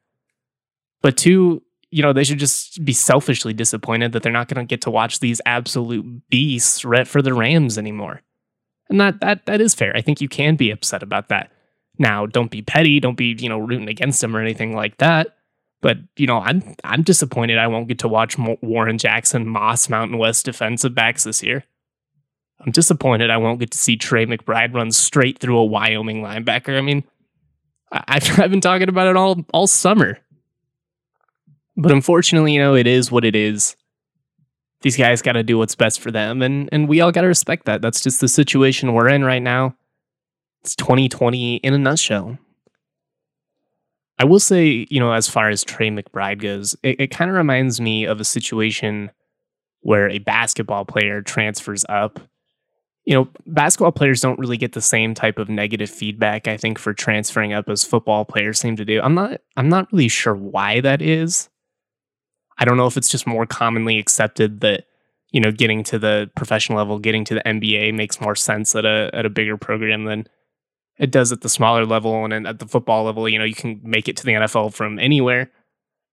But 1.03 1.17
two, 1.17 1.63
you 1.91 2.03
know, 2.03 2.13
they 2.13 2.25
should 2.25 2.39
just 2.39 2.85
be 2.85 2.93
selfishly 2.93 3.53
disappointed 3.53 4.13
that 4.13 4.23
they're 4.23 4.33
not 4.33 4.49
going 4.49 4.65
to 4.65 4.69
get 4.69 4.83
to 4.83 4.91
watch 4.91 5.21
these 5.21 5.41
absolute 5.47 6.29
beasts 6.29 6.85
ret 6.85 7.09
for 7.09 7.23
the 7.23 7.35
Rams 7.35 7.79
anymore. 7.79 8.23
And 8.89 9.01
that 9.01 9.21
that 9.21 9.47
that 9.47 9.61
is 9.61 9.75
fair. 9.75 9.97
I 9.97 10.01
think 10.01 10.21
you 10.21 10.29
can 10.29 10.57
be 10.57 10.71
upset 10.71 11.03
about 11.03 11.29
that. 11.29 11.53
Now, 11.99 12.27
don't 12.27 12.51
be 12.51 12.63
petty, 12.63 12.99
don't 12.99 13.17
be, 13.17 13.37
you 13.39 13.49
know, 13.49 13.59
rooting 13.59 13.89
against 13.89 14.21
them 14.21 14.37
or 14.37 14.41
anything 14.41 14.75
like 14.75 14.97
that. 14.99 15.37
But, 15.81 15.99
you 16.17 16.27
know, 16.27 16.39
I'm 16.39 16.75
I'm 16.83 17.03
disappointed 17.03 17.59
I 17.59 17.69
won't 17.69 17.89
get 17.89 18.01
to 18.01 18.09
watch 18.09 18.37
Warren 18.39 18.99
Jackson 18.99 19.47
Moss 19.47 19.89
Mountain 19.89 20.19
West 20.19 20.45
defensive 20.45 20.95
backs 20.95 21.25
this 21.25 21.43
year. 21.43 21.65
I'm 22.61 22.73
disappointed 22.73 23.31
I 23.31 23.39
won't 23.39 23.61
get 23.61 23.71
to 23.71 23.79
see 23.79 23.97
Trey 23.97 24.27
McBride 24.27 24.75
run 24.75 24.91
straight 24.91 25.39
through 25.39 25.59
a 25.59 25.65
Wyoming 25.65 26.23
linebacker. 26.23 26.77
I 26.77 26.83
mean, 26.83 27.05
I, 27.91 28.03
I've 28.39 28.51
been 28.51 28.61
talking 28.61 28.89
about 28.89 29.09
it 29.09 29.17
all 29.17 29.45
all 29.53 29.67
summer. 29.67 30.19
But 31.77 31.93
unfortunately, 31.93 32.55
you 32.55 32.61
know, 32.61 32.75
it 32.75 32.87
is 32.87 33.11
what 33.11 33.25
it 33.25 33.35
is. 33.35 33.77
These 34.83 34.97
guys 34.97 35.23
got 35.23 35.33
to 35.33 35.43
do 35.43 35.59
what's 35.59 35.75
best 35.75 36.01
for 36.01 36.11
them, 36.11 36.43
and 36.43 36.69
and 36.73 36.89
we 36.89 37.01
all 37.01 37.13
got 37.13 37.23
to 37.23 37.27
respect 37.27 37.67
that. 37.67 37.83
That's 37.83 38.03
just 38.03 38.21
the 38.21 38.29
situation 38.29 38.93
we're 38.93 39.09
in 39.09 39.25
right 39.25 39.43
now. 39.43 39.77
It's 40.63 40.77
2020 40.77 41.57
in 41.57 41.75
a 41.75 41.79
nutshell. 41.79 42.39
I 44.19 44.25
will 44.25 44.41
say, 44.41 44.87
you 44.91 45.01
know, 45.01 45.13
as 45.13 45.29
far 45.31 45.49
as 45.49 45.65
Trey 45.65 45.89
McBride 45.89 46.43
goes, 46.43 46.77
it, 46.83 47.01
it 47.01 47.07
kind 47.11 47.31
of 47.31 47.37
reminds 47.37 47.81
me 47.81 48.05
of 48.05 48.21
a 48.21 48.25
situation 48.25 49.11
where 49.81 50.11
a 50.11 50.19
basketball 50.19 50.85
player 50.85 51.23
transfers 51.23 51.87
up. 51.89 52.21
You 53.07 53.15
know, 53.15 53.29
basketball 53.47 53.93
players 53.93 54.21
don't 54.21 54.39
really 54.39 54.59
get 54.59 54.73
the 54.73 54.81
same 54.81 55.15
type 55.15 55.39
of 55.39 55.49
negative 55.49 55.91
feedback, 55.91 56.47
I 56.47 56.57
think, 56.57 56.79
for 56.79 56.93
transferring 56.93 57.53
up 57.53 57.69
as 57.69 57.83
football 57.83 58.25
players 58.25 58.61
seem 58.61 58.77
to 58.77 58.85
do. 58.85 59.01
I'm 59.01 59.15
not 59.15 59.41
I'm 59.57 59.69
not 59.69 59.93
really 59.93 60.09
sure 60.09 60.35
why 60.35 60.81
that 60.81 61.01
is. 61.01 61.49
I 62.59 62.65
don't 62.65 62.77
know 62.77 62.87
if 62.87 62.97
it's 62.97 63.09
just 63.09 63.27
more 63.27 63.47
commonly 63.47 63.99
accepted 63.99 64.61
that 64.61 64.85
you 65.33 65.41
know 65.41 65.51
getting 65.51 65.83
to 65.85 65.99
the 65.99 66.31
professional 66.37 66.79
level, 66.79 66.99
getting 66.99 67.25
to 67.25 67.35
the 67.35 67.43
NBA 67.43 67.95
makes 67.95 68.21
more 68.21 68.37
sense 68.37 68.75
at 68.75 68.85
a 68.85 69.11
at 69.15 69.25
a 69.25 69.31
bigger 69.31 69.57
program 69.57 70.05
than 70.05 70.27
it 70.99 71.11
does 71.11 71.33
at 71.33 71.41
the 71.41 71.49
smaller 71.49 71.87
level 71.87 72.27
and 72.27 72.47
at 72.47 72.59
the 72.59 72.69
football 72.69 73.05
level. 73.05 73.27
You 73.29 73.39
know, 73.39 73.45
you 73.45 73.55
can 73.55 73.81
make 73.83 74.07
it 74.09 74.17
to 74.19 74.27
the 74.27 74.33
NFL 74.33 74.75
from 74.75 74.99
anywhere. 74.99 75.51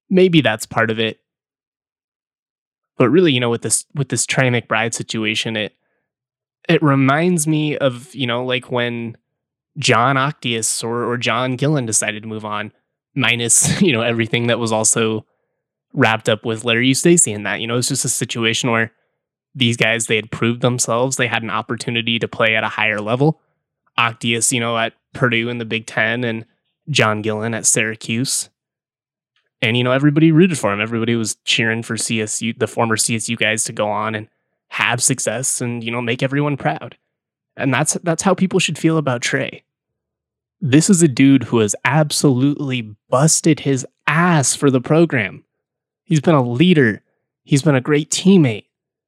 Maybe 0.10 0.40
that's 0.40 0.66
part 0.66 0.90
of 0.90 1.00
it. 1.00 1.20
But 2.98 3.10
really, 3.10 3.34
you 3.34 3.42
know, 3.42 3.50
with 3.50 3.62
this 3.62 3.86
with 3.94 4.08
this 4.08 4.26
Trey 4.26 4.50
McBride 4.50 4.94
situation, 4.94 5.58
it 5.58 5.74
it 6.68 6.82
reminds 6.84 7.48
me 7.48 7.78
of, 7.78 8.14
you 8.14 8.28
know, 8.28 8.44
like 8.46 8.72
when 8.72 9.18
Jon 9.78 10.18
Octeus 10.18 10.84
or, 10.84 11.04
or 11.06 11.18
John 11.18 11.56
Gillon 11.56 11.86
decided 11.86 12.24
to 12.24 12.30
move 12.30 12.46
on, 12.46 12.72
minus, 13.16 13.82
you 13.82 13.92
know, 13.92 14.02
everything 14.02 14.48
that 14.48 14.60
was 14.60 14.72
also 14.72 15.26
wrapped 15.94 16.30
up 16.30 16.46
with 16.46 16.66
Larry 16.66 16.92
Eustachy 16.92 17.34
and 17.34 17.46
that. 17.46 17.62
You 17.62 17.68
know, 17.68 17.78
it's 17.78 17.88
just 17.88 18.06
a 18.06 18.10
situation 18.10 18.72
where 18.72 18.92
these 19.56 19.78
guys, 19.78 20.06
they 20.06 20.16
had 20.16 20.32
proved 20.32 20.62
themselves. 20.62 21.18
They 21.18 21.28
had 21.28 21.44
an 21.44 21.50
opportunity 21.50 22.20
to 22.20 22.28
play 22.28 22.56
at 22.56 22.64
a 22.64 22.70
higher 22.70 23.02
level. 23.02 23.42
Octeus, 23.98 24.52
you 24.52 24.60
know, 24.60 24.78
at 24.78 24.94
Purdue 25.14 25.50
in 25.50 25.58
the 25.58 25.66
Big 25.66 25.88
Ten 25.88 26.24
and 26.24 26.46
John 26.90 27.22
Gillon 27.22 27.54
at 27.54 27.66
Syracuse. 27.66 28.50
And, 29.62 29.76
you 29.76 29.84
know, 29.84 29.92
everybody 29.92 30.32
rooted 30.32 30.60
for 30.60 30.72
him. 30.72 30.80
Everybody 30.80 31.16
was 31.16 31.36
cheering 31.44 31.82
for 31.82 31.96
CSU, 31.96 32.58
the 32.60 32.68
former 32.68 32.96
CSU 32.96 33.36
guys 33.36 33.64
to 33.64 33.74
go 33.74 33.90
on 33.90 34.14
and 34.14 34.28
have 34.70 35.02
success 35.02 35.62
and, 35.62 35.84
you 35.84 35.92
know, 35.92 36.02
make 36.02 36.24
everyone 36.24 36.58
proud. 36.58 36.98
And 37.56 37.74
that's 37.74 37.94
that's 38.04 38.24
how 38.24 38.34
people 38.34 38.60
should 38.60 38.78
feel 38.78 38.98
about 38.98 39.22
Trey. 39.22 39.64
This 40.62 40.90
is 40.90 41.02
a 41.02 41.08
dude 41.08 41.44
who 41.44 41.60
has 41.60 41.76
absolutely 41.86 42.96
busted 43.10 43.62
his 43.62 43.86
ass 44.08 44.56
for 44.56 44.72
the 44.72 44.82
program. 44.82 45.44
He's 46.04 46.22
been 46.22 46.36
a 46.36 46.44
leader. 46.44 47.04
He's 47.44 47.62
been 47.62 47.76
a 47.76 47.82
great 47.82 48.10
teammate. 48.10 48.66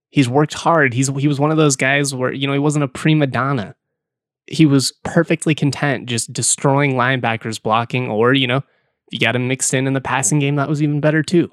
He's 0.10 0.30
worked 0.30 0.54
hard. 0.54 0.93
He's 0.93 1.08
he 1.17 1.28
was 1.28 1.39
one 1.39 1.52
of 1.52 1.58
those 1.58 1.76
guys 1.76 2.13
where, 2.13 2.34
you 2.34 2.48
know, 2.48 2.54
he 2.54 2.60
wasn't 2.60 2.84
a 2.84 2.88
prima 2.88 3.28
donna. 3.28 3.76
He 4.48 4.65
was 4.65 4.91
perfectly 5.04 5.54
content 5.54 6.10
just 6.10 6.34
destroying 6.34 6.93
linebackers 6.93 7.62
blocking 7.62 8.10
or, 8.10 8.34
you 8.34 8.48
know, 8.48 8.58
if 8.58 8.63
you 9.12 9.19
got 9.19 9.36
him 9.36 9.48
mixed 9.48 9.74
in 9.74 9.88
in 9.88 9.93
the 9.93 10.02
passing 10.02 10.39
game, 10.39 10.56
that 10.56 10.69
was 10.69 10.82
even 10.82 11.00
better 11.00 11.22
too. 11.22 11.52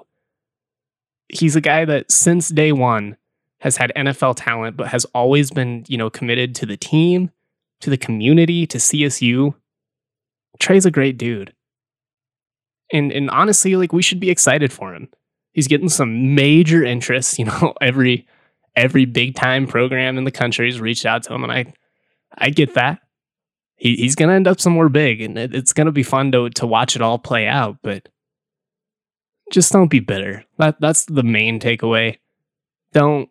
He's 1.29 1.55
a 1.55 1.61
guy 1.61 1.85
that 1.85 2.11
since 2.11 2.49
day 2.49 2.71
1 2.71 3.17
has 3.59 3.77
had 3.77 3.91
NFL 3.95 4.35
talent 4.37 4.77
but 4.77 4.87
has 4.87 5.05
always 5.13 5.51
been, 5.51 5.83
you 5.87 5.97
know, 5.97 6.09
committed 6.09 6.55
to 6.55 6.65
the 6.65 6.77
team, 6.77 7.31
to 7.81 7.89
the 7.89 7.97
community, 7.97 8.67
to 8.67 8.77
CSU. 8.77 9.53
Trey's 10.59 10.85
a 10.85 10.91
great 10.91 11.17
dude. 11.17 11.53
And 12.91 13.11
and 13.11 13.29
honestly, 13.29 13.75
like 13.75 13.91
we 13.91 14.01
should 14.01 14.19
be 14.19 14.29
excited 14.29 14.71
for 14.71 14.93
him 14.93 15.09
he's 15.57 15.67
getting 15.67 15.89
some 15.89 16.35
major 16.35 16.85
interest. 16.85 17.37
You 17.37 17.45
know, 17.45 17.73
every 17.81 18.25
every 18.77 19.03
big 19.03 19.35
time 19.35 19.67
program 19.67 20.17
in 20.17 20.23
the 20.23 20.31
country 20.31 20.71
has 20.71 20.79
reached 20.79 21.05
out 21.05 21.23
to 21.23 21.33
him, 21.33 21.43
and 21.43 21.51
I 21.51 21.73
I 22.37 22.51
get 22.51 22.75
that. 22.75 22.99
He, 23.75 23.95
he's 23.95 24.15
gonna 24.15 24.33
end 24.33 24.47
up 24.47 24.61
somewhere 24.61 24.87
big, 24.87 25.19
and 25.19 25.37
it, 25.37 25.53
it's 25.53 25.73
gonna 25.73 25.91
be 25.91 26.03
fun 26.03 26.31
to 26.31 26.49
to 26.51 26.65
watch 26.65 26.95
it 26.95 27.01
all 27.01 27.19
play 27.19 27.47
out. 27.47 27.77
But 27.83 28.07
just 29.51 29.73
don't 29.73 29.89
be 29.89 29.99
bitter. 29.99 30.45
That 30.57 30.79
that's 30.79 31.05
the 31.05 31.23
main 31.23 31.59
takeaway. 31.59 32.17
Don't 32.93 33.29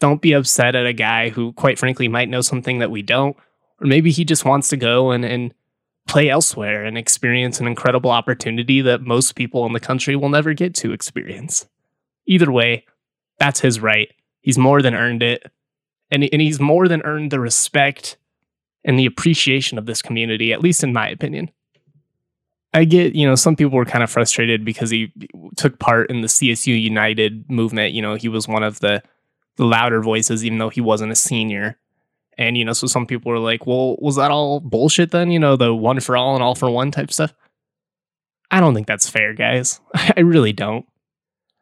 don't 0.00 0.20
be 0.20 0.32
upset 0.32 0.74
at 0.74 0.86
a 0.86 0.92
guy 0.92 1.28
who, 1.28 1.52
quite 1.52 1.78
frankly, 1.78 2.08
might 2.08 2.28
know 2.28 2.40
something 2.40 2.80
that 2.80 2.90
we 2.90 3.02
don't, 3.02 3.36
or 3.80 3.86
maybe 3.86 4.10
he 4.10 4.24
just 4.24 4.44
wants 4.44 4.68
to 4.68 4.76
go 4.76 5.10
and 5.10 5.24
and 5.24 5.54
play 6.10 6.28
elsewhere 6.28 6.84
and 6.84 6.98
experience 6.98 7.60
an 7.60 7.68
incredible 7.68 8.10
opportunity 8.10 8.80
that 8.80 9.02
most 9.02 9.36
people 9.36 9.64
in 9.64 9.72
the 9.72 9.78
country 9.78 10.16
will 10.16 10.28
never 10.28 10.52
get 10.54 10.74
to 10.74 10.92
experience. 10.92 11.68
Either 12.26 12.50
way, 12.50 12.84
that's 13.38 13.60
his 13.60 13.78
right. 13.78 14.08
He's 14.40 14.58
more 14.58 14.82
than 14.82 14.94
earned 14.94 15.22
it. 15.22 15.52
And, 16.10 16.28
and 16.32 16.42
he's 16.42 16.58
more 16.58 16.88
than 16.88 17.02
earned 17.02 17.30
the 17.30 17.38
respect 17.38 18.16
and 18.84 18.98
the 18.98 19.06
appreciation 19.06 19.78
of 19.78 19.86
this 19.86 20.02
community, 20.02 20.52
at 20.52 20.60
least 20.60 20.82
in 20.82 20.92
my 20.92 21.08
opinion. 21.08 21.50
I 22.74 22.84
get, 22.84 23.14
you 23.14 23.26
know, 23.26 23.36
some 23.36 23.54
people 23.54 23.76
were 23.76 23.84
kind 23.84 24.02
of 24.02 24.10
frustrated 24.10 24.64
because 24.64 24.90
he 24.90 25.12
took 25.56 25.78
part 25.78 26.10
in 26.10 26.22
the 26.22 26.28
CSU 26.28 26.80
United 26.80 27.48
movement. 27.48 27.94
You 27.94 28.02
know, 28.02 28.14
he 28.14 28.28
was 28.28 28.48
one 28.48 28.64
of 28.64 28.80
the, 28.80 29.02
louder 29.60 30.02
voices, 30.02 30.44
even 30.44 30.58
though 30.58 30.68
he 30.68 30.80
wasn't 30.80 31.12
a 31.12 31.16
senior. 31.16 31.78
And, 32.38 32.56
you 32.56 32.64
know, 32.64 32.72
so 32.72 32.86
some 32.86 33.06
people 33.06 33.30
were 33.30 33.38
like, 33.38 33.66
well, 33.66 33.96
was 34.00 34.16
that 34.16 34.30
all 34.30 34.60
bullshit 34.60 35.10
then? 35.10 35.30
You 35.30 35.38
know, 35.38 35.56
the 35.56 35.74
one 35.74 36.00
for 36.00 36.16
all 36.16 36.34
and 36.34 36.42
all 36.42 36.54
for 36.54 36.70
one 36.70 36.90
type 36.90 37.12
stuff? 37.12 37.34
I 38.50 38.60
don't 38.60 38.74
think 38.74 38.86
that's 38.86 39.08
fair, 39.08 39.34
guys. 39.34 39.80
I 39.94 40.20
really 40.20 40.52
don't. 40.52 40.86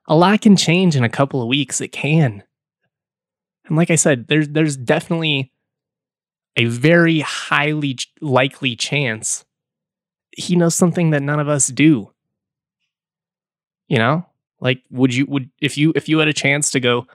A 0.06 0.16
lot 0.16 0.40
can 0.40 0.56
change 0.56 0.96
in 0.96 1.04
a 1.04 1.08
couple 1.08 1.42
of 1.42 1.48
weeks. 1.48 1.80
It 1.80 1.88
can. 1.88 2.42
And 3.66 3.76
like 3.76 3.90
I 3.90 3.96
said, 3.96 4.28
there's 4.28 4.48
there's 4.48 4.76
definitely 4.76 5.52
a 6.56 6.64
very 6.64 7.20
highly 7.20 7.98
likely 8.22 8.74
chance 8.74 9.44
he 10.38 10.56
knows 10.56 10.74
something 10.74 11.10
that 11.10 11.22
none 11.22 11.40
of 11.40 11.48
us 11.48 11.66
do. 11.66 12.10
You 13.88 13.98
know? 13.98 14.26
Like 14.60 14.82
would 14.90 15.14
you 15.14 15.26
would 15.26 15.50
if 15.60 15.76
you 15.76 15.92
if 15.94 16.08
you 16.08 16.18
had 16.18 16.28
a 16.28 16.32
chance 16.32 16.70
to 16.72 16.80
go 16.80 17.06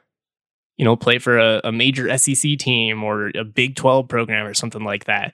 you 0.77 0.85
know, 0.85 0.95
play 0.95 1.19
for 1.19 1.37
a, 1.37 1.61
a 1.65 1.71
major 1.71 2.15
SEC 2.17 2.57
team 2.57 3.03
or 3.03 3.31
a 3.35 3.43
Big 3.43 3.75
12 3.75 4.07
program 4.07 4.45
or 4.45 4.53
something 4.53 4.83
like 4.83 5.05
that. 5.05 5.33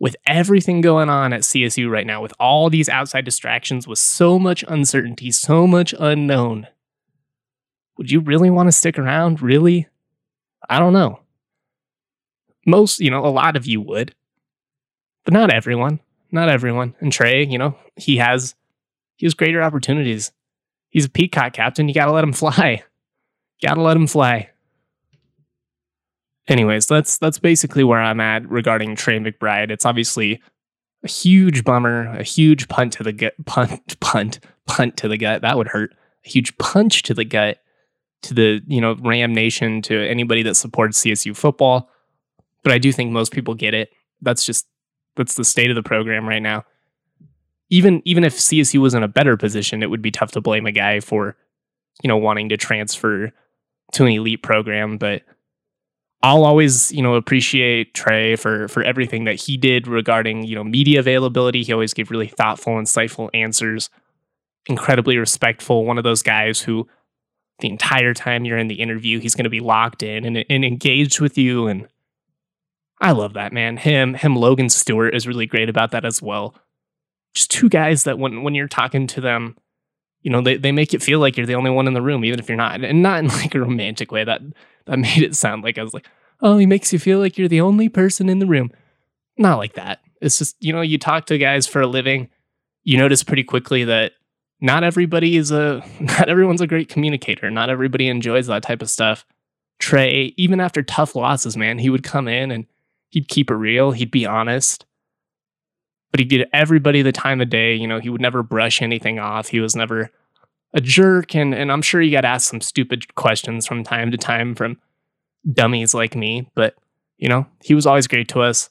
With 0.00 0.16
everything 0.26 0.80
going 0.80 1.10
on 1.10 1.32
at 1.32 1.42
CSU 1.42 1.90
right 1.90 2.06
now, 2.06 2.22
with 2.22 2.32
all 2.40 2.70
these 2.70 2.88
outside 2.88 3.24
distractions, 3.24 3.86
with 3.86 3.98
so 3.98 4.38
much 4.38 4.64
uncertainty, 4.66 5.30
so 5.30 5.66
much 5.66 5.94
unknown, 5.98 6.66
would 7.98 8.10
you 8.10 8.20
really 8.20 8.48
want 8.48 8.68
to 8.68 8.72
stick 8.72 8.98
around? 8.98 9.42
Really? 9.42 9.88
I 10.68 10.78
don't 10.78 10.94
know. 10.94 11.20
Most, 12.66 13.00
you 13.00 13.10
know, 13.10 13.24
a 13.24 13.28
lot 13.28 13.56
of 13.56 13.66
you 13.66 13.80
would, 13.82 14.14
but 15.24 15.34
not 15.34 15.52
everyone. 15.52 16.00
Not 16.32 16.48
everyone. 16.48 16.94
And 17.00 17.12
Trey, 17.12 17.44
you 17.44 17.58
know, 17.58 17.76
he 17.96 18.18
has 18.18 18.54
he 19.16 19.26
has 19.26 19.34
greater 19.34 19.62
opportunities. 19.62 20.32
He's 20.88 21.06
a 21.06 21.10
peacock 21.10 21.52
captain. 21.52 21.88
You 21.88 21.94
got 21.94 22.06
to 22.06 22.12
let 22.12 22.24
him 22.24 22.32
fly. 22.32 22.84
Gotta 23.62 23.82
let 23.82 23.96
him 23.96 24.06
fly. 24.06 24.49
Anyways, 26.48 26.86
that's 26.86 27.18
that's 27.18 27.38
basically 27.38 27.84
where 27.84 28.00
I'm 28.00 28.20
at 28.20 28.48
regarding 28.50 28.96
Trey 28.96 29.18
McBride. 29.18 29.70
It's 29.70 29.86
obviously 29.86 30.40
a 31.04 31.08
huge 31.08 31.64
bummer, 31.64 32.08
a 32.08 32.22
huge 32.22 32.68
punt 32.68 32.92
to 32.94 33.02
the 33.02 33.12
gut, 33.12 33.34
punt, 33.46 34.00
punt, 34.00 34.40
punt 34.66 34.96
to 34.98 35.08
the 35.08 35.16
gut. 35.16 35.42
That 35.42 35.56
would 35.56 35.68
hurt. 35.68 35.94
A 36.24 36.28
huge 36.28 36.56
punch 36.58 37.02
to 37.04 37.14
the 37.14 37.24
gut 37.24 37.58
to 38.22 38.34
the 38.34 38.60
you 38.66 38.80
know 38.80 38.94
Ram 38.94 39.32
Nation 39.32 39.82
to 39.82 40.08
anybody 40.08 40.42
that 40.42 40.56
supports 40.56 41.02
CSU 41.02 41.36
football. 41.36 41.88
But 42.62 42.72
I 42.72 42.78
do 42.78 42.92
think 42.92 43.10
most 43.10 43.32
people 43.32 43.54
get 43.54 43.74
it. 43.74 43.90
That's 44.20 44.44
just 44.44 44.66
that's 45.16 45.34
the 45.34 45.44
state 45.44 45.70
of 45.70 45.76
the 45.76 45.82
program 45.82 46.28
right 46.28 46.42
now. 46.42 46.64
Even 47.70 48.02
even 48.04 48.24
if 48.24 48.36
CSU 48.36 48.80
was 48.80 48.94
in 48.94 49.02
a 49.02 49.08
better 49.08 49.36
position, 49.36 49.82
it 49.82 49.90
would 49.90 50.02
be 50.02 50.10
tough 50.10 50.32
to 50.32 50.40
blame 50.40 50.66
a 50.66 50.72
guy 50.72 51.00
for 51.00 51.36
you 52.02 52.08
know 52.08 52.16
wanting 52.16 52.48
to 52.50 52.56
transfer 52.56 53.32
to 53.92 54.04
an 54.04 54.12
elite 54.12 54.42
program, 54.42 54.98
but 54.98 55.22
I'll 56.22 56.44
always, 56.44 56.92
you 56.92 57.02
know, 57.02 57.14
appreciate 57.14 57.94
Trey 57.94 58.36
for 58.36 58.68
for 58.68 58.82
everything 58.82 59.24
that 59.24 59.36
he 59.36 59.56
did 59.56 59.86
regarding, 59.86 60.44
you 60.44 60.54
know, 60.54 60.64
media 60.64 61.00
availability. 61.00 61.62
He 61.62 61.72
always 61.72 61.94
gave 61.94 62.10
really 62.10 62.28
thoughtful, 62.28 62.74
insightful 62.74 63.30
answers. 63.32 63.88
Incredibly 64.66 65.16
respectful. 65.16 65.86
One 65.86 65.96
of 65.96 66.04
those 66.04 66.22
guys 66.22 66.60
who 66.60 66.86
the 67.60 67.68
entire 67.68 68.12
time 68.12 68.44
you're 68.44 68.58
in 68.58 68.68
the 68.68 68.80
interview, 68.80 69.18
he's 69.18 69.34
going 69.34 69.44
to 69.44 69.50
be 69.50 69.60
locked 69.60 70.02
in 70.02 70.24
and, 70.24 70.44
and 70.48 70.64
engaged 70.64 71.20
with 71.20 71.38
you. 71.38 71.66
And 71.66 71.88
I 73.00 73.12
love 73.12 73.34
that, 73.34 73.52
man. 73.52 73.76
Him, 73.78 74.14
him, 74.14 74.36
Logan 74.36 74.68
Stewart 74.68 75.14
is 75.14 75.26
really 75.26 75.46
great 75.46 75.68
about 75.68 75.90
that 75.92 76.04
as 76.04 76.20
well. 76.20 76.54
Just 77.34 77.50
two 77.50 77.68
guys 77.68 78.04
that 78.04 78.18
when 78.18 78.42
when 78.42 78.54
you're 78.54 78.68
talking 78.68 79.06
to 79.08 79.20
them, 79.20 79.56
you 80.22 80.30
know, 80.30 80.42
they, 80.42 80.56
they 80.56 80.72
make 80.72 80.92
it 80.92 81.02
feel 81.02 81.20
like 81.20 81.36
you're 81.36 81.46
the 81.46 81.54
only 81.54 81.70
one 81.70 81.86
in 81.86 81.94
the 81.94 82.02
room, 82.02 82.24
even 82.24 82.38
if 82.38 82.48
you're 82.48 82.56
not. 82.56 82.82
And 82.82 83.02
not 83.02 83.20
in 83.20 83.28
like 83.28 83.54
a 83.54 83.60
romantic 83.60 84.12
way. 84.12 84.24
That 84.24 84.42
that 84.86 84.98
made 84.98 85.22
it 85.22 85.36
sound 85.36 85.62
like 85.62 85.78
I 85.78 85.82
was 85.82 85.94
like, 85.94 86.06
oh, 86.40 86.58
he 86.58 86.66
makes 86.66 86.92
you 86.92 86.98
feel 86.98 87.18
like 87.18 87.38
you're 87.38 87.48
the 87.48 87.60
only 87.60 87.88
person 87.88 88.28
in 88.28 88.38
the 88.38 88.46
room. 88.46 88.70
Not 89.36 89.58
like 89.58 89.74
that. 89.74 90.00
It's 90.20 90.38
just, 90.38 90.56
you 90.60 90.72
know, 90.72 90.80
you 90.80 90.98
talk 90.98 91.26
to 91.26 91.38
guys 91.38 91.66
for 91.66 91.80
a 91.80 91.86
living, 91.86 92.28
you 92.82 92.98
notice 92.98 93.22
pretty 93.22 93.44
quickly 93.44 93.84
that 93.84 94.12
not 94.60 94.84
everybody 94.84 95.36
is 95.36 95.50
a 95.50 95.82
not 96.00 96.28
everyone's 96.28 96.60
a 96.60 96.66
great 96.66 96.88
communicator. 96.88 97.50
Not 97.50 97.70
everybody 97.70 98.08
enjoys 98.08 98.46
that 98.46 98.62
type 98.62 98.82
of 98.82 98.90
stuff. 98.90 99.24
Trey, 99.78 100.34
even 100.36 100.60
after 100.60 100.82
tough 100.82 101.16
losses, 101.16 101.56
man, 101.56 101.78
he 101.78 101.88
would 101.88 102.02
come 102.02 102.28
in 102.28 102.50
and 102.50 102.66
he'd 103.08 103.28
keep 103.28 103.50
it 103.50 103.54
real, 103.54 103.92
he'd 103.92 104.10
be 104.10 104.26
honest 104.26 104.84
but 106.10 106.20
he'd 106.20 106.28
give 106.28 106.46
everybody 106.52 107.02
the 107.02 107.12
time 107.12 107.40
of 107.40 107.50
day. 107.50 107.74
You 107.74 107.86
know, 107.86 108.00
he 108.00 108.08
would 108.08 108.20
never 108.20 108.42
brush 108.42 108.82
anything 108.82 109.18
off. 109.18 109.48
He 109.48 109.60
was 109.60 109.76
never 109.76 110.10
a 110.72 110.80
jerk. 110.80 111.34
And, 111.34 111.54
and 111.54 111.70
I'm 111.70 111.82
sure 111.82 112.00
you 112.00 112.10
got 112.10 112.24
asked 112.24 112.48
some 112.48 112.60
stupid 112.60 113.14
questions 113.14 113.66
from 113.66 113.84
time 113.84 114.10
to 114.10 114.16
time 114.16 114.54
from 114.54 114.78
dummies 115.52 115.94
like 115.94 116.14
me. 116.14 116.50
But, 116.54 116.76
you 117.18 117.28
know, 117.28 117.46
he 117.62 117.74
was 117.74 117.86
always 117.86 118.06
great 118.06 118.28
to 118.28 118.42
us. 118.42 118.70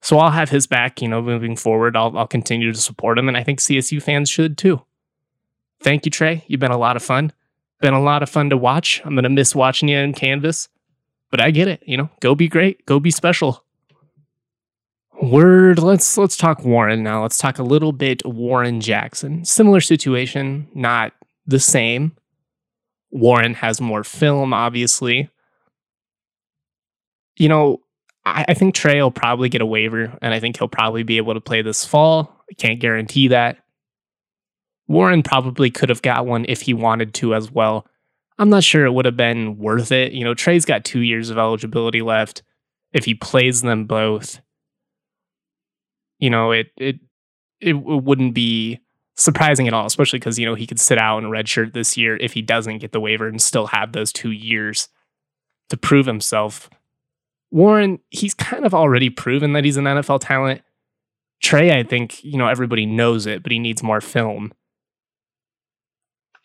So 0.00 0.18
I'll 0.18 0.30
have 0.30 0.50
his 0.50 0.66
back, 0.66 1.00
you 1.00 1.08
know, 1.08 1.22
moving 1.22 1.56
forward. 1.56 1.96
I'll, 1.96 2.16
I'll 2.18 2.26
continue 2.26 2.72
to 2.72 2.78
support 2.78 3.18
him. 3.18 3.28
And 3.28 3.36
I 3.36 3.44
think 3.44 3.60
CSU 3.60 4.02
fans 4.02 4.28
should 4.28 4.58
too. 4.58 4.82
Thank 5.80 6.04
you, 6.04 6.10
Trey. 6.10 6.44
You've 6.46 6.60
been 6.60 6.70
a 6.70 6.78
lot 6.78 6.96
of 6.96 7.02
fun. 7.02 7.32
Been 7.80 7.94
a 7.94 8.02
lot 8.02 8.22
of 8.22 8.30
fun 8.30 8.50
to 8.50 8.56
watch. 8.56 9.00
I'm 9.04 9.14
going 9.14 9.24
to 9.24 9.30
miss 9.30 9.54
watching 9.54 9.88
you 9.88 9.98
in 9.98 10.12
Canvas, 10.12 10.68
but 11.30 11.40
I 11.40 11.50
get 11.50 11.66
it. 11.66 11.82
You 11.84 11.96
know, 11.96 12.10
go 12.20 12.34
be 12.34 12.48
great. 12.48 12.86
Go 12.86 13.00
be 13.00 13.10
special. 13.10 13.64
Word, 15.20 15.78
let's 15.78 16.16
let's 16.16 16.36
talk 16.36 16.64
Warren 16.64 17.02
now. 17.02 17.22
Let's 17.22 17.38
talk 17.38 17.58
a 17.58 17.62
little 17.62 17.92
bit 17.92 18.24
Warren 18.24 18.80
Jackson. 18.80 19.44
Similar 19.44 19.80
situation, 19.80 20.68
not 20.74 21.12
the 21.46 21.60
same. 21.60 22.12
Warren 23.10 23.54
has 23.54 23.80
more 23.80 24.04
film, 24.04 24.52
obviously. 24.52 25.28
You 27.36 27.48
know, 27.48 27.80
I, 28.24 28.44
I 28.48 28.54
think 28.54 28.74
Trey 28.74 29.02
will 29.02 29.10
probably 29.10 29.48
get 29.48 29.60
a 29.60 29.66
waiver, 29.66 30.16
and 30.22 30.34
I 30.34 30.40
think 30.40 30.58
he'll 30.58 30.68
probably 30.68 31.02
be 31.02 31.16
able 31.16 31.34
to 31.34 31.40
play 31.40 31.62
this 31.62 31.84
fall. 31.84 32.44
I 32.50 32.54
can't 32.54 32.80
guarantee 32.80 33.28
that. 33.28 33.58
Warren 34.88 35.22
probably 35.22 35.70
could 35.70 35.88
have 35.88 36.02
got 36.02 36.26
one 36.26 36.44
if 36.48 36.62
he 36.62 36.74
wanted 36.74 37.14
to 37.14 37.34
as 37.34 37.50
well. 37.50 37.86
I'm 38.38 38.50
not 38.50 38.64
sure 38.64 38.84
it 38.84 38.92
would 38.92 39.04
have 39.04 39.16
been 39.16 39.58
worth 39.58 39.92
it. 39.92 40.12
You 40.12 40.24
know, 40.24 40.34
Trey's 40.34 40.64
got 40.64 40.84
two 40.84 41.00
years 41.00 41.30
of 41.30 41.38
eligibility 41.38 42.02
left. 42.02 42.42
If 42.92 43.04
he 43.04 43.14
plays 43.14 43.62
them 43.62 43.86
both, 43.86 44.40
you 46.18 46.28
know, 46.28 46.50
it 46.50 46.68
it 46.76 46.96
it, 47.60 47.72
wouldn't 47.74 48.34
be 48.34 48.80
surprising 49.22 49.68
at 49.68 49.74
all, 49.74 49.86
especially 49.86 50.18
because 50.18 50.38
you 50.38 50.46
know 50.46 50.54
he 50.54 50.66
could 50.66 50.80
sit 50.80 50.98
out 50.98 51.18
in 51.18 51.24
a 51.24 51.28
red 51.28 51.48
shirt 51.48 51.72
this 51.72 51.96
year 51.96 52.16
if 52.16 52.32
he 52.32 52.42
doesn't 52.42 52.78
get 52.78 52.92
the 52.92 53.00
waiver 53.00 53.28
and 53.28 53.40
still 53.40 53.66
have 53.68 53.92
those 53.92 54.12
two 54.12 54.30
years 54.30 54.88
to 55.70 55.76
prove 55.76 56.06
himself. 56.06 56.68
Warren, 57.50 58.00
he's 58.10 58.34
kind 58.34 58.64
of 58.64 58.74
already 58.74 59.10
proven 59.10 59.52
that 59.52 59.64
he's 59.64 59.76
an 59.76 59.84
NFL 59.84 60.20
talent. 60.20 60.62
Trey, 61.42 61.78
I 61.78 61.82
think, 61.82 62.24
you 62.24 62.38
know, 62.38 62.48
everybody 62.48 62.86
knows 62.86 63.26
it, 63.26 63.42
but 63.42 63.52
he 63.52 63.58
needs 63.58 63.82
more 63.82 64.00
film. 64.00 64.52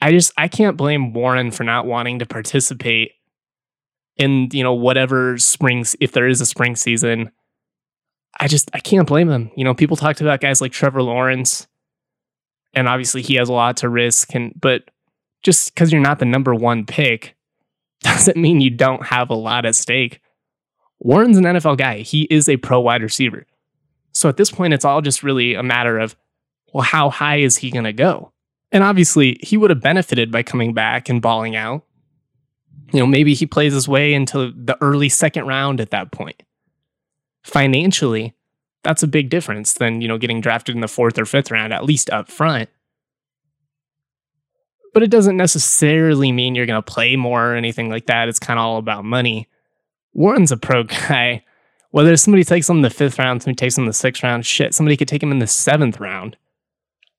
I 0.01 0.11
just 0.11 0.31
I 0.37 0.47
can't 0.47 0.77
blame 0.77 1.13
Warren 1.13 1.51
for 1.51 1.63
not 1.63 1.85
wanting 1.85 2.19
to 2.19 2.25
participate 2.25 3.11
in, 4.17 4.49
you 4.51 4.63
know, 4.63 4.73
whatever 4.73 5.37
springs 5.37 5.95
if 5.99 6.11
there 6.11 6.27
is 6.27 6.41
a 6.41 6.45
spring 6.45 6.75
season. 6.75 7.31
I 8.39 8.47
just 8.47 8.69
I 8.73 8.79
can't 8.79 9.07
blame 9.07 9.29
him. 9.29 9.49
You 9.55 9.63
know, 9.63 9.73
people 9.73 9.97
talked 9.97 10.21
about 10.21 10.41
guys 10.41 10.61
like 10.61 10.71
Trevor 10.71 11.01
Lawrence 11.01 11.67
and 12.77 12.87
obviously 12.87 13.21
he 13.21 13.35
has 13.35 13.49
a 13.49 13.53
lot 13.53 13.77
to 13.77 13.89
risk 13.89 14.33
and 14.35 14.53
but 14.59 14.89
just 15.43 15.75
cuz 15.75 15.91
you're 15.91 16.01
not 16.01 16.19
the 16.19 16.25
number 16.25 16.53
1 16.53 16.85
pick 16.85 17.35
doesn't 18.01 18.37
mean 18.37 18.61
you 18.61 18.69
don't 18.69 19.07
have 19.07 19.29
a 19.29 19.35
lot 19.35 19.65
at 19.65 19.75
stake. 19.75 20.21
Warren's 20.99 21.37
an 21.37 21.43
NFL 21.43 21.77
guy. 21.77 21.99
He 21.99 22.23
is 22.23 22.47
a 22.47 22.57
pro 22.57 22.79
wide 22.79 23.01
receiver. 23.01 23.45
So 24.13 24.29
at 24.29 24.37
this 24.37 24.51
point 24.51 24.73
it's 24.73 24.85
all 24.85 25.01
just 25.01 25.23
really 25.23 25.53
a 25.53 25.63
matter 25.63 25.97
of 25.97 26.15
well 26.73 26.83
how 26.83 27.09
high 27.09 27.37
is 27.37 27.57
he 27.57 27.71
going 27.71 27.85
to 27.85 27.93
go? 27.93 28.31
And 28.71 28.83
obviously, 28.83 29.39
he 29.41 29.57
would 29.57 29.69
have 29.69 29.81
benefited 29.81 30.31
by 30.31 30.43
coming 30.43 30.73
back 30.73 31.09
and 31.09 31.21
balling 31.21 31.55
out. 31.55 31.83
You 32.91 32.99
know, 32.99 33.07
maybe 33.07 33.33
he 33.33 33.45
plays 33.45 33.73
his 33.73 33.87
way 33.87 34.13
into 34.13 34.51
the 34.55 34.77
early 34.81 35.09
second 35.09 35.45
round 35.47 35.79
at 35.79 35.91
that 35.91 36.11
point. 36.11 36.41
Financially, 37.43 38.33
that's 38.87 39.03
a 39.03 39.07
big 39.07 39.29
difference 39.29 39.73
than, 39.73 39.99
you 39.99 40.07
know, 40.07 40.17
getting 40.17 40.39
drafted 40.39 40.73
in 40.73 40.79
the 40.79 40.87
fourth 40.87 41.19
or 41.19 41.25
fifth 41.25 41.51
round, 41.51 41.73
at 41.73 41.83
least 41.83 42.09
up 42.09 42.31
front. 42.31 42.69
But 44.93 45.03
it 45.03 45.11
doesn't 45.11 45.35
necessarily 45.35 46.31
mean 46.31 46.55
you're 46.55 46.65
going 46.65 46.81
to 46.81 46.91
play 46.91 47.17
more 47.17 47.51
or 47.51 47.55
anything 47.55 47.89
like 47.89 48.05
that. 48.05 48.29
It's 48.29 48.39
kind 48.39 48.57
of 48.57 48.63
all 48.63 48.77
about 48.77 49.03
money. 49.03 49.49
Warren's 50.13 50.53
a 50.53 50.57
pro 50.57 50.83
guy. 50.85 51.43
Whether 51.91 52.15
somebody 52.15 52.45
takes 52.45 52.69
him 52.69 52.77
in 52.77 52.81
the 52.81 52.89
fifth 52.89 53.19
round, 53.19 53.43
somebody 53.43 53.57
takes 53.57 53.77
him 53.77 53.83
in 53.83 53.87
the 53.87 53.93
sixth 53.93 54.23
round, 54.23 54.45
shit, 54.45 54.73
somebody 54.73 54.95
could 54.95 55.09
take 55.09 55.21
him 55.21 55.33
in 55.33 55.39
the 55.39 55.47
seventh 55.47 55.99
round. 55.99 56.37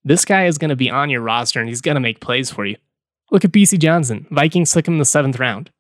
This 0.03 0.25
guy 0.25 0.47
is 0.47 0.57
going 0.57 0.71
to 0.71 0.77
be 0.77 0.89
on 0.89 1.11
your 1.11 1.21
roster 1.21 1.61
and 1.61 1.69
he's 1.69 1.83
going 1.83 1.97
to 1.97 2.01
make 2.01 2.23
plays 2.23 2.51
for 2.51 2.65
you. 2.65 2.77
Look 3.31 3.45
at 3.45 3.53
Bisi 3.53 3.79
Johnson. 3.79 4.27
Vikings 4.31 4.73
took 4.73 4.89
him 4.89 4.95
in 4.95 4.99
the 5.01 5.05
seventh 5.05 5.39
round. 5.39 5.71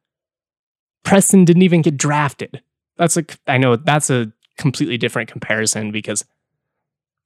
Preston 1.02 1.46
didn't 1.46 1.62
even 1.62 1.80
get 1.80 1.96
drafted. 1.96 2.60
That's 2.98 3.16
a, 3.16 3.24
I 3.46 3.56
know 3.56 3.76
that's 3.76 4.10
a 4.10 4.32
completely 4.58 4.98
different 4.98 5.30
comparison 5.30 5.90
because 5.90 6.24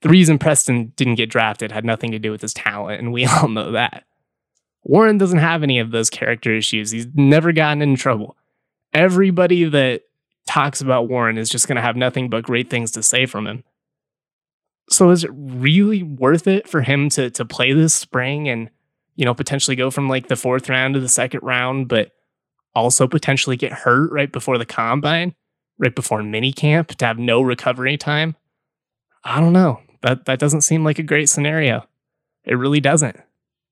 the 0.01 0.09
reason 0.09 0.37
Preston 0.37 0.93
didn't 0.95 1.15
get 1.15 1.29
drafted 1.29 1.71
had 1.71 1.85
nothing 1.85 2.11
to 2.11 2.19
do 2.19 2.31
with 2.31 2.41
his 2.41 2.53
talent, 2.53 2.99
and 2.99 3.11
we 3.11 3.25
all 3.25 3.47
know 3.47 3.71
that. 3.71 4.05
Warren 4.83 5.17
doesn't 5.17 5.39
have 5.39 5.63
any 5.63 5.79
of 5.79 5.91
those 5.91 6.09
character 6.09 6.53
issues. 6.55 6.91
He's 6.91 7.07
never 7.13 7.51
gotten 7.53 7.81
in 7.81 7.95
trouble. 7.95 8.37
Everybody 8.93 9.63
that 9.65 10.03
talks 10.45 10.81
about 10.81 11.07
Warren 11.07 11.37
is 11.37 11.49
just 11.49 11.67
going 11.67 11.77
to 11.77 11.81
have 11.81 11.95
nothing 11.95 12.29
but 12.29 12.43
great 12.43 12.69
things 12.69 12.91
to 12.91 13.03
say 13.03 13.25
from 13.25 13.47
him. 13.47 13.63
So 14.89 15.09
is 15.11 15.23
it 15.23 15.31
really 15.33 16.03
worth 16.03 16.47
it 16.47 16.67
for 16.67 16.81
him 16.81 17.09
to 17.11 17.29
to 17.31 17.45
play 17.45 17.71
this 17.71 17.93
spring 17.93 18.49
and 18.49 18.69
you 19.15 19.23
know 19.23 19.33
potentially 19.33 19.77
go 19.77 19.89
from 19.89 20.09
like 20.09 20.27
the 20.27 20.35
fourth 20.35 20.67
round 20.67 20.95
to 20.95 20.99
the 20.99 21.07
second 21.07 21.39
round, 21.43 21.87
but 21.87 22.11
also 22.75 23.07
potentially 23.07 23.55
get 23.55 23.71
hurt 23.71 24.11
right 24.11 24.31
before 24.31 24.57
the 24.57 24.65
combine, 24.65 25.33
right 25.77 25.95
before 25.95 26.23
mini 26.23 26.53
camp 26.53 26.89
to 26.89 27.05
have 27.05 27.17
no 27.19 27.41
recovery 27.41 27.97
time? 27.97 28.35
I 29.23 29.39
don't 29.39 29.53
know. 29.53 29.81
That 30.01 30.25
that 30.25 30.39
doesn't 30.39 30.61
seem 30.61 30.83
like 30.83 30.99
a 30.99 31.03
great 31.03 31.29
scenario. 31.29 31.87
It 32.45 32.55
really 32.55 32.81
doesn't. 32.81 33.17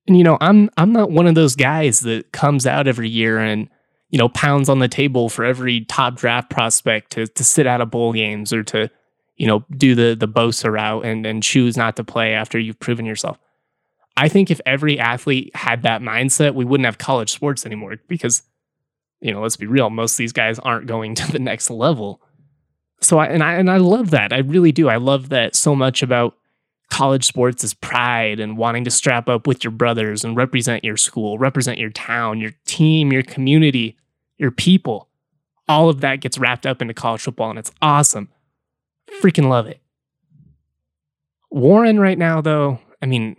And 0.07 0.17
you 0.17 0.23
know, 0.23 0.37
I'm 0.41 0.69
I'm 0.77 0.93
not 0.93 1.11
one 1.11 1.27
of 1.27 1.35
those 1.35 1.55
guys 1.55 2.01
that 2.01 2.31
comes 2.31 2.65
out 2.65 2.87
every 2.87 3.09
year 3.09 3.37
and 3.37 3.69
you 4.09 4.17
know 4.17 4.29
pounds 4.29 4.69
on 4.69 4.79
the 4.79 4.87
table 4.87 5.29
for 5.29 5.43
every 5.43 5.85
top 5.85 6.15
draft 6.15 6.49
prospect 6.49 7.11
to 7.13 7.27
to 7.27 7.43
sit 7.43 7.67
out 7.67 7.81
of 7.81 7.91
bowl 7.91 8.13
games 8.13 8.53
or 8.53 8.63
to 8.63 8.89
you 9.41 9.47
know, 9.47 9.65
do 9.75 9.95
the 9.95 10.15
the 10.15 10.27
Bosa 10.27 10.71
route 10.71 11.03
and 11.03 11.25
and 11.25 11.41
choose 11.41 11.75
not 11.75 11.95
to 11.95 12.03
play 12.03 12.35
after 12.35 12.59
you've 12.59 12.79
proven 12.79 13.07
yourself. 13.07 13.39
I 14.15 14.27
think 14.27 14.51
if 14.51 14.61
every 14.67 14.99
athlete 14.99 15.55
had 15.55 15.81
that 15.81 16.01
mindset, 16.01 16.53
we 16.53 16.63
wouldn't 16.63 16.85
have 16.85 16.99
college 16.99 17.31
sports 17.31 17.65
anymore 17.65 17.95
because, 18.07 18.43
you 19.21 19.31
know, 19.31 19.41
let's 19.41 19.57
be 19.57 19.67
real, 19.67 19.89
most 19.89 20.13
of 20.13 20.17
these 20.17 20.33
guys 20.33 20.59
aren't 20.59 20.87
going 20.87 21.15
to 21.15 21.31
the 21.31 21.39
next 21.39 21.69
level. 21.69 22.21
So 23.01 23.17
I 23.17 23.27
and 23.27 23.43
I 23.43 23.53
and 23.53 23.69
I 23.71 23.77
love 23.77 24.11
that. 24.11 24.31
I 24.31 24.39
really 24.39 24.71
do. 24.71 24.89
I 24.89 24.97
love 24.97 25.29
that 25.29 25.55
so 25.55 25.75
much 25.75 26.03
about 26.03 26.35
college 26.91 27.25
sports 27.25 27.63
is 27.63 27.73
pride 27.73 28.39
and 28.39 28.57
wanting 28.57 28.83
to 28.83 28.91
strap 28.91 29.27
up 29.29 29.47
with 29.47 29.63
your 29.63 29.71
brothers 29.71 30.23
and 30.23 30.35
represent 30.35 30.83
your 30.83 30.97
school, 30.97 31.39
represent 31.39 31.79
your 31.79 31.89
town, 31.89 32.39
your 32.39 32.51
team, 32.65 33.11
your 33.11 33.23
community, 33.23 33.97
your 34.37 34.51
people. 34.51 35.07
All 35.67 35.89
of 35.89 36.01
that 36.01 36.17
gets 36.17 36.37
wrapped 36.37 36.65
up 36.65 36.81
into 36.81 36.93
college 36.93 37.21
football 37.21 37.49
and 37.49 37.57
it's 37.57 37.71
awesome. 37.81 38.29
Freaking 39.21 39.49
love 39.49 39.67
it. 39.67 39.79
Warren 41.49 41.99
right 41.99 42.17
now, 42.17 42.41
though, 42.41 42.79
I 43.01 43.05
mean, 43.05 43.37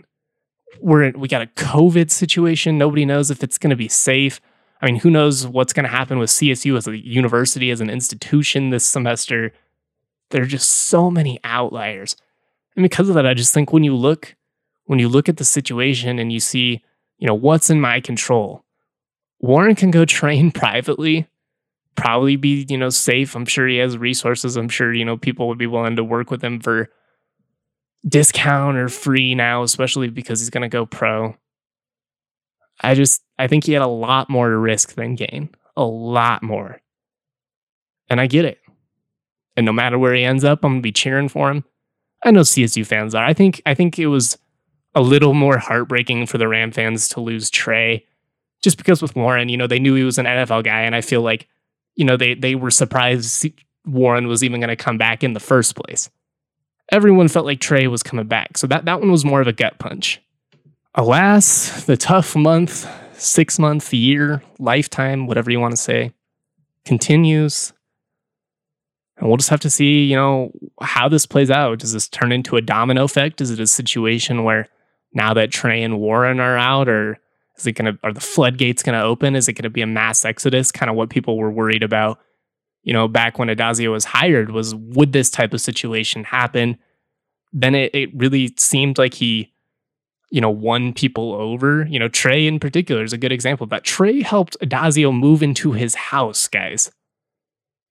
we're 0.81 1.11
we 1.13 1.29
got 1.29 1.43
a 1.43 1.47
COVID 1.47 2.11
situation. 2.11 2.79
Nobody 2.79 3.05
knows 3.05 3.31
if 3.31 3.43
it's 3.43 3.59
going 3.59 3.71
to 3.71 3.77
be 3.77 3.89
safe. 3.89 4.41
I 4.83 4.87
mean, 4.87 4.97
who 4.97 5.11
knows 5.11 5.47
what's 5.47 5.73
going 5.73 5.85
to 5.85 5.91
happen 5.91 6.19
with 6.19 6.29
CSU 6.29 6.77
as 6.77 6.87
a 6.87 6.99
university, 6.99 7.71
as 7.71 7.81
an 7.81 7.89
institution 7.89 8.71
this 8.71 8.85
semester? 8.85 9.53
There 10.31 10.43
are 10.43 10.47
just 10.47 10.69
so 10.69 11.11
many 11.11 11.39
outliers. 11.45 12.17
And 12.77 12.83
because 12.83 13.09
of 13.09 13.15
that, 13.15 13.27
I 13.27 13.35
just 13.35 13.55
think 13.55 13.73
when 13.73 13.85
you 13.85 13.95
look 13.95 14.37
when 14.87 14.99
you 14.99 15.09
look 15.09 15.29
at 15.29 15.37
the 15.37 15.45
situation 15.45 16.19
and 16.19 16.33
you 16.33 16.41
see, 16.41 16.83
you 17.19 17.27
know, 17.27 17.35
what's 17.35 17.71
in 17.71 17.81
my 17.81 18.01
control, 18.01 18.65
Warren 19.39 19.77
can 19.77 19.91
go 19.91 20.05
train 20.05 20.51
privately 20.51 21.29
probably 21.95 22.37
be, 22.37 22.67
you 22.69 22.79
know, 22.79 22.91
safe. 22.91 23.35
I'm 23.35 23.47
sure 23.47 23.69
he 23.69 23.77
has 23.79 23.99
resources. 23.99 24.57
I'm 24.57 24.69
sure, 24.69 24.93
you 24.93 25.05
know, 25.05 25.17
people 25.17 25.49
would 25.49 25.59
be 25.59 25.67
willing 25.67 25.97
to 25.97 26.05
work 26.05 26.31
with 26.31 26.43
him 26.43 26.61
for 26.61 26.91
discount 28.07 28.77
or 28.77 28.89
free 28.89 29.35
now, 29.35 29.63
especially 29.63 30.09
because 30.09 30.41
he's 30.41 30.51
going 30.51 30.63
to 30.63 30.69
go 30.69 30.87
pro. 30.87 31.37
I 32.83 32.95
just, 32.95 33.23
I 33.39 33.47
think 33.47 33.65
he 33.65 33.73
had 33.73 33.83
a 33.83 33.87
lot 33.87 34.29
more 34.29 34.49
to 34.51 34.57
risk 34.57 34.95
than 34.95 35.15
gain, 35.15 35.51
a 35.77 35.85
lot 35.85 36.43
more. 36.43 36.81
And 38.09 38.21
I 38.21 38.27
get 38.27 38.45
it. 38.45 38.59
And 39.57 39.67
no 39.67 39.73
matter 39.73 39.99
where 39.99 40.15
he 40.15 40.25
ends 40.25 40.45
up, 40.45 40.65
I'm 40.65 40.77
to 40.77 40.83
be 40.83 40.93
cheering 40.93 41.29
for 41.29 41.51
him. 41.51 41.65
I 42.25 42.31
know 42.31 42.41
CSU 42.41 42.87
fans 42.87 43.15
are. 43.15 43.25
I 43.25 43.33
think, 43.33 43.63
I 43.67 43.75
think 43.75 43.99
it 43.99 44.07
was 44.07 44.39
a 44.95 45.01
little 45.01 45.35
more 45.35 45.59
heartbreaking 45.59 46.27
for 46.27 46.39
the 46.39 46.49
Ram 46.49 46.73
fans 46.73 47.09
to 47.11 47.21
lose 47.21 47.51
Trey 47.51 48.07
just 48.63 48.79
because 48.79 49.03
with 49.03 49.17
Warren, 49.17 49.49
you 49.49 49.57
know, 49.57 49.67
they 49.67 49.79
knew 49.79 49.95
he 49.95 50.05
was 50.05 50.19
an 50.19 50.27
NFL 50.27 50.65
guy. 50.65 50.83
And 50.83 50.95
I 50.95 51.01
feel 51.01 51.23
like 51.23 51.49
you 51.95 52.05
know, 52.05 52.17
they 52.17 52.35
they 52.35 52.55
were 52.55 52.71
surprised 52.71 53.47
Warren 53.87 54.27
was 54.27 54.43
even 54.43 54.61
going 54.61 54.69
to 54.69 54.77
come 54.77 54.99
back 54.99 55.23
in 55.23 55.33
the 55.33 55.41
first 55.41 55.75
place. 55.75 56.11
Everyone 56.91 57.29
felt 57.29 57.47
like 57.47 57.61
Trey 57.61 57.87
was 57.87 58.03
coming 58.03 58.27
back, 58.27 58.59
so 58.59 58.67
that 58.67 58.85
that 58.85 59.01
one 59.01 59.11
was 59.11 59.25
more 59.25 59.41
of 59.41 59.47
a 59.47 59.53
gut 59.53 59.79
punch. 59.79 60.21
Alas, 60.95 61.85
the 61.85 61.97
tough 61.97 62.37
month, 62.37 62.87
six 63.15 63.59
month, 63.59 63.93
year, 63.95 64.43
lifetime, 64.59 65.27
whatever 65.27 65.51
you 65.51 65.59
want 65.59 65.73
to 65.73 65.81
say, 65.81 66.13
continues. 66.85 67.73
And 69.17 69.29
we'll 69.29 69.39
just 69.39 69.51
have 69.51 69.61
to 69.61 69.71
see, 69.71 70.05
you 70.05 70.17
know, 70.17 70.53
how 70.81 71.09
this 71.09 71.27
plays 71.27 71.51
out. 71.51 71.79
Does 71.79 71.93
this 71.93 72.09
turn 72.09 72.33
into 72.33 72.57
a 72.57 72.61
domino 72.61 73.05
effect? 73.05 73.41
Is 73.41 73.51
it 73.51 73.61
a 73.61 73.67
situation 73.67 74.45
where 74.45 74.69
now 75.15 75.33
that 75.35 75.51
Trey 75.51 75.83
and 75.83 75.99
Warren 75.99 76.41
are 76.41 76.59
out, 76.59 76.89
or 76.89 77.19
is 77.57 77.67
it 77.67 77.77
to, 77.77 77.99
are 78.03 78.13
the 78.13 78.21
floodgates 78.21 78.83
to 78.83 79.01
open? 79.01 79.37
Is 79.37 79.49
it 79.49 79.57
to 79.57 79.71
be 79.71 79.83
a 79.83 79.87
mass 79.87 80.25
exodus? 80.25 80.73
Kind 80.73 80.91
of 80.91 80.97
what 80.97 81.11
people 81.11 81.39
were 81.39 81.51
worried 81.51 81.83
about, 81.83 82.19
you 82.83 82.93
know, 82.93 83.09
back 83.09 83.39
when 83.39 83.49
Addazio 83.49 83.93
was 83.93 84.05
hired 84.05 84.51
was 84.51 84.75
would 84.75 85.13
this 85.13 85.31
type 85.31 85.55
of 85.55 85.61
situation 85.61 86.25
happen? 86.25 86.79
Then 87.53 87.75
it, 87.75 87.95
it 87.95 88.11
really 88.15 88.55
seemed 88.59 88.99
like 88.99 89.15
he, 89.15 89.53
you 90.33 90.41
know, 90.41 90.51
won 90.51 90.93
people 90.93 91.33
over. 91.33 91.87
You 91.89 92.01
know, 92.01 92.09
Trey 92.09 92.47
in 92.47 92.59
particular 92.59 93.05
is 93.05 93.13
a 93.13 93.19
good 93.19 93.31
example 93.31 93.65
of 93.65 93.71
that. 93.71 93.85
Trey 93.85 94.23
helped 94.23 94.57
Addazio 94.61 95.17
move 95.17 95.43
into 95.43 95.73
his 95.73 95.95
house, 95.95 96.49
guys. 96.49 96.91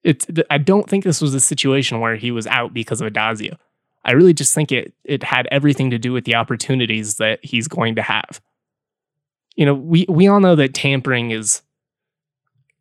It's, 0.03 0.25
I 0.49 0.57
don't 0.57 0.89
think 0.89 1.03
this 1.05 1.21
was 1.21 1.33
a 1.33 1.39
situation 1.39 1.99
where 1.99 2.15
he 2.15 2.31
was 2.31 2.47
out 2.47 2.73
because 2.73 2.99
of 2.99 3.11
Addazio. 3.11 3.57
I 4.03 4.11
really 4.13 4.33
just 4.33 4.53
think 4.53 4.71
it 4.71 4.93
it 5.03 5.23
had 5.23 5.47
everything 5.51 5.91
to 5.91 5.99
do 5.99 6.11
with 6.11 6.25
the 6.25 6.35
opportunities 6.35 7.15
that 7.17 7.39
he's 7.43 7.67
going 7.67 7.95
to 7.95 8.01
have 8.01 8.41
you 9.55 9.65
know, 9.65 9.73
we 9.73 10.05
we 10.07 10.27
all 10.27 10.39
know 10.39 10.55
that 10.55 10.73
tampering 10.73 11.31
is 11.31 11.61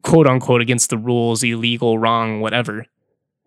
quote 0.02 0.26
unquote 0.26 0.60
against 0.60 0.90
the 0.90 0.98
rules, 0.98 1.42
illegal, 1.42 1.98
wrong, 1.98 2.40
whatever. 2.40 2.86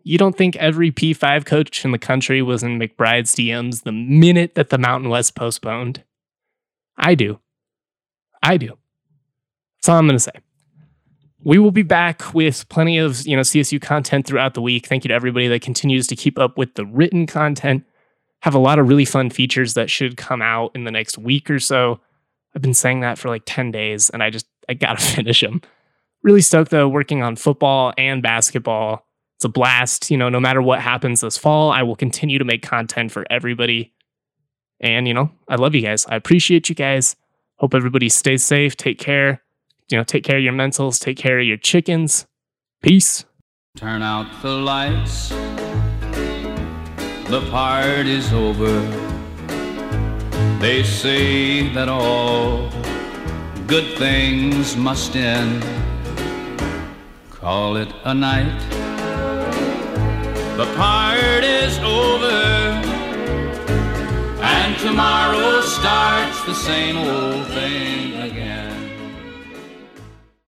You 0.04 0.18
don't 0.18 0.38
think 0.38 0.56
every 0.58 0.92
P5 0.92 1.46
coach 1.46 1.86
in 1.86 1.92
the 1.92 1.98
country 1.98 2.42
was 2.42 2.62
in 2.62 2.78
McBride's 2.78 3.34
DMs 3.34 3.84
the 3.84 3.94
minute 3.94 4.56
that 4.56 4.70
the 4.70 4.78
Mountain 4.78 5.10
West 5.10 5.34
postponed? 5.34 6.04
I 6.98 7.16
do. 7.16 7.40
I 8.42 8.58
do. 8.58 8.78
That's 9.78 9.90
all 9.90 9.98
I'm 9.98 10.08
going 10.08 10.18
to 10.18 10.24
say. 10.24 10.32
We 11.46 11.58
will 11.58 11.72
be 11.72 11.84
back 11.84 12.34
with 12.34 12.68
plenty 12.70 12.98
of, 12.98 13.26
you 13.26 13.36
know, 13.36 13.42
CSU 13.42 13.82
content 13.82 14.28
throughout 14.28 14.54
the 14.54 14.62
week. 14.62 14.88
Thank 14.88 15.04
you 15.04 15.10
to 15.10 15.14
everybody 15.14 15.48
that 15.48 15.62
continues 15.62 16.08
to 16.08 16.16
keep 16.16 16.38
up 16.38 16.58
with 16.58 16.76
the 16.76 16.86
written 16.86 17.26
content. 17.26 17.86
Have 18.42 18.56
a 18.56 18.60
lot 18.60 18.80
of 18.80 18.90
really 18.90 19.06
fun 19.06 19.30
features 19.30 19.74
that 19.74 19.90
should 19.90 20.18
come 20.18 20.42
out 20.42 20.72
in 20.76 20.84
the 20.84 20.92
next 20.92 21.18
week 21.18 21.50
or 21.50 21.60
so. 21.60 22.00
I've 22.56 22.62
been 22.62 22.74
saying 22.74 23.02
that 23.02 23.18
for 23.18 23.30
like 23.30 23.44
10 23.46 23.72
days 23.72 24.10
and 24.10 24.22
I 24.22 24.30
just 24.30 24.48
I 24.68 24.74
got 24.74 25.00
to 25.00 25.06
finish 25.16 25.42
them. 25.42 25.62
Really 26.24 26.42
stoked 26.42 26.72
though 26.72 26.88
working 26.88 27.22
on 27.22 27.36
football 27.36 27.94
and 27.98 28.22
basketball 28.22 29.06
it's 29.44 29.46
a 29.46 29.50
blast. 29.50 30.10
You 30.10 30.18
know, 30.18 30.30
no 30.30 30.40
matter 30.40 30.62
what 30.62 30.80
happens 30.80 31.20
this 31.20 31.38
fall, 31.38 31.70
I 31.70 31.84
will 31.84 31.98
continue 31.98 32.40
to 32.40 32.46
make 32.46 32.62
content 32.62 33.12
for 33.12 33.26
everybody. 33.30 33.94
And, 34.80 35.06
you 35.06 35.14
know, 35.14 35.32
I 35.50 35.56
love 35.56 35.76
you 35.76 35.82
guys. 35.82 36.06
I 36.06 36.16
appreciate 36.16 36.70
you 36.70 36.76
guys. 36.76 37.18
Hope 37.58 37.74
everybody 37.74 38.08
stays 38.08 38.46
safe. 38.46 38.78
Take 38.78 39.00
care. 39.00 39.44
You 39.92 39.98
know, 39.98 40.06
take 40.06 40.24
care 40.24 40.38
of 40.38 40.44
your 40.44 40.54
mentals. 40.54 41.00
Take 41.00 41.18
care 41.18 41.40
of 41.40 41.46
your 41.46 41.58
chickens. 41.58 42.26
Peace. 42.82 43.26
Turn 43.76 44.02
out 44.02 44.28
the 44.42 44.50
lights. 44.50 45.30
The 47.30 47.46
party's 47.52 48.32
over. 48.32 48.80
They 50.60 50.84
say 50.84 51.68
that 51.74 51.90
all 51.90 52.70
good 53.68 53.98
things 53.98 54.78
must 54.78 55.18
end. 55.18 55.66
Call 57.30 57.76
it 57.76 57.94
a 58.06 58.14
night 58.14 59.03
the 60.58 60.66
part 60.76 61.44
is 61.44 61.80
over, 61.80 62.30
and 64.40 64.78
tomorrow 64.78 65.62
starts 65.62 66.44
the 66.46 66.54
same 66.54 66.98
old 66.98 67.48
thing 67.48 68.14
again. 68.22 68.53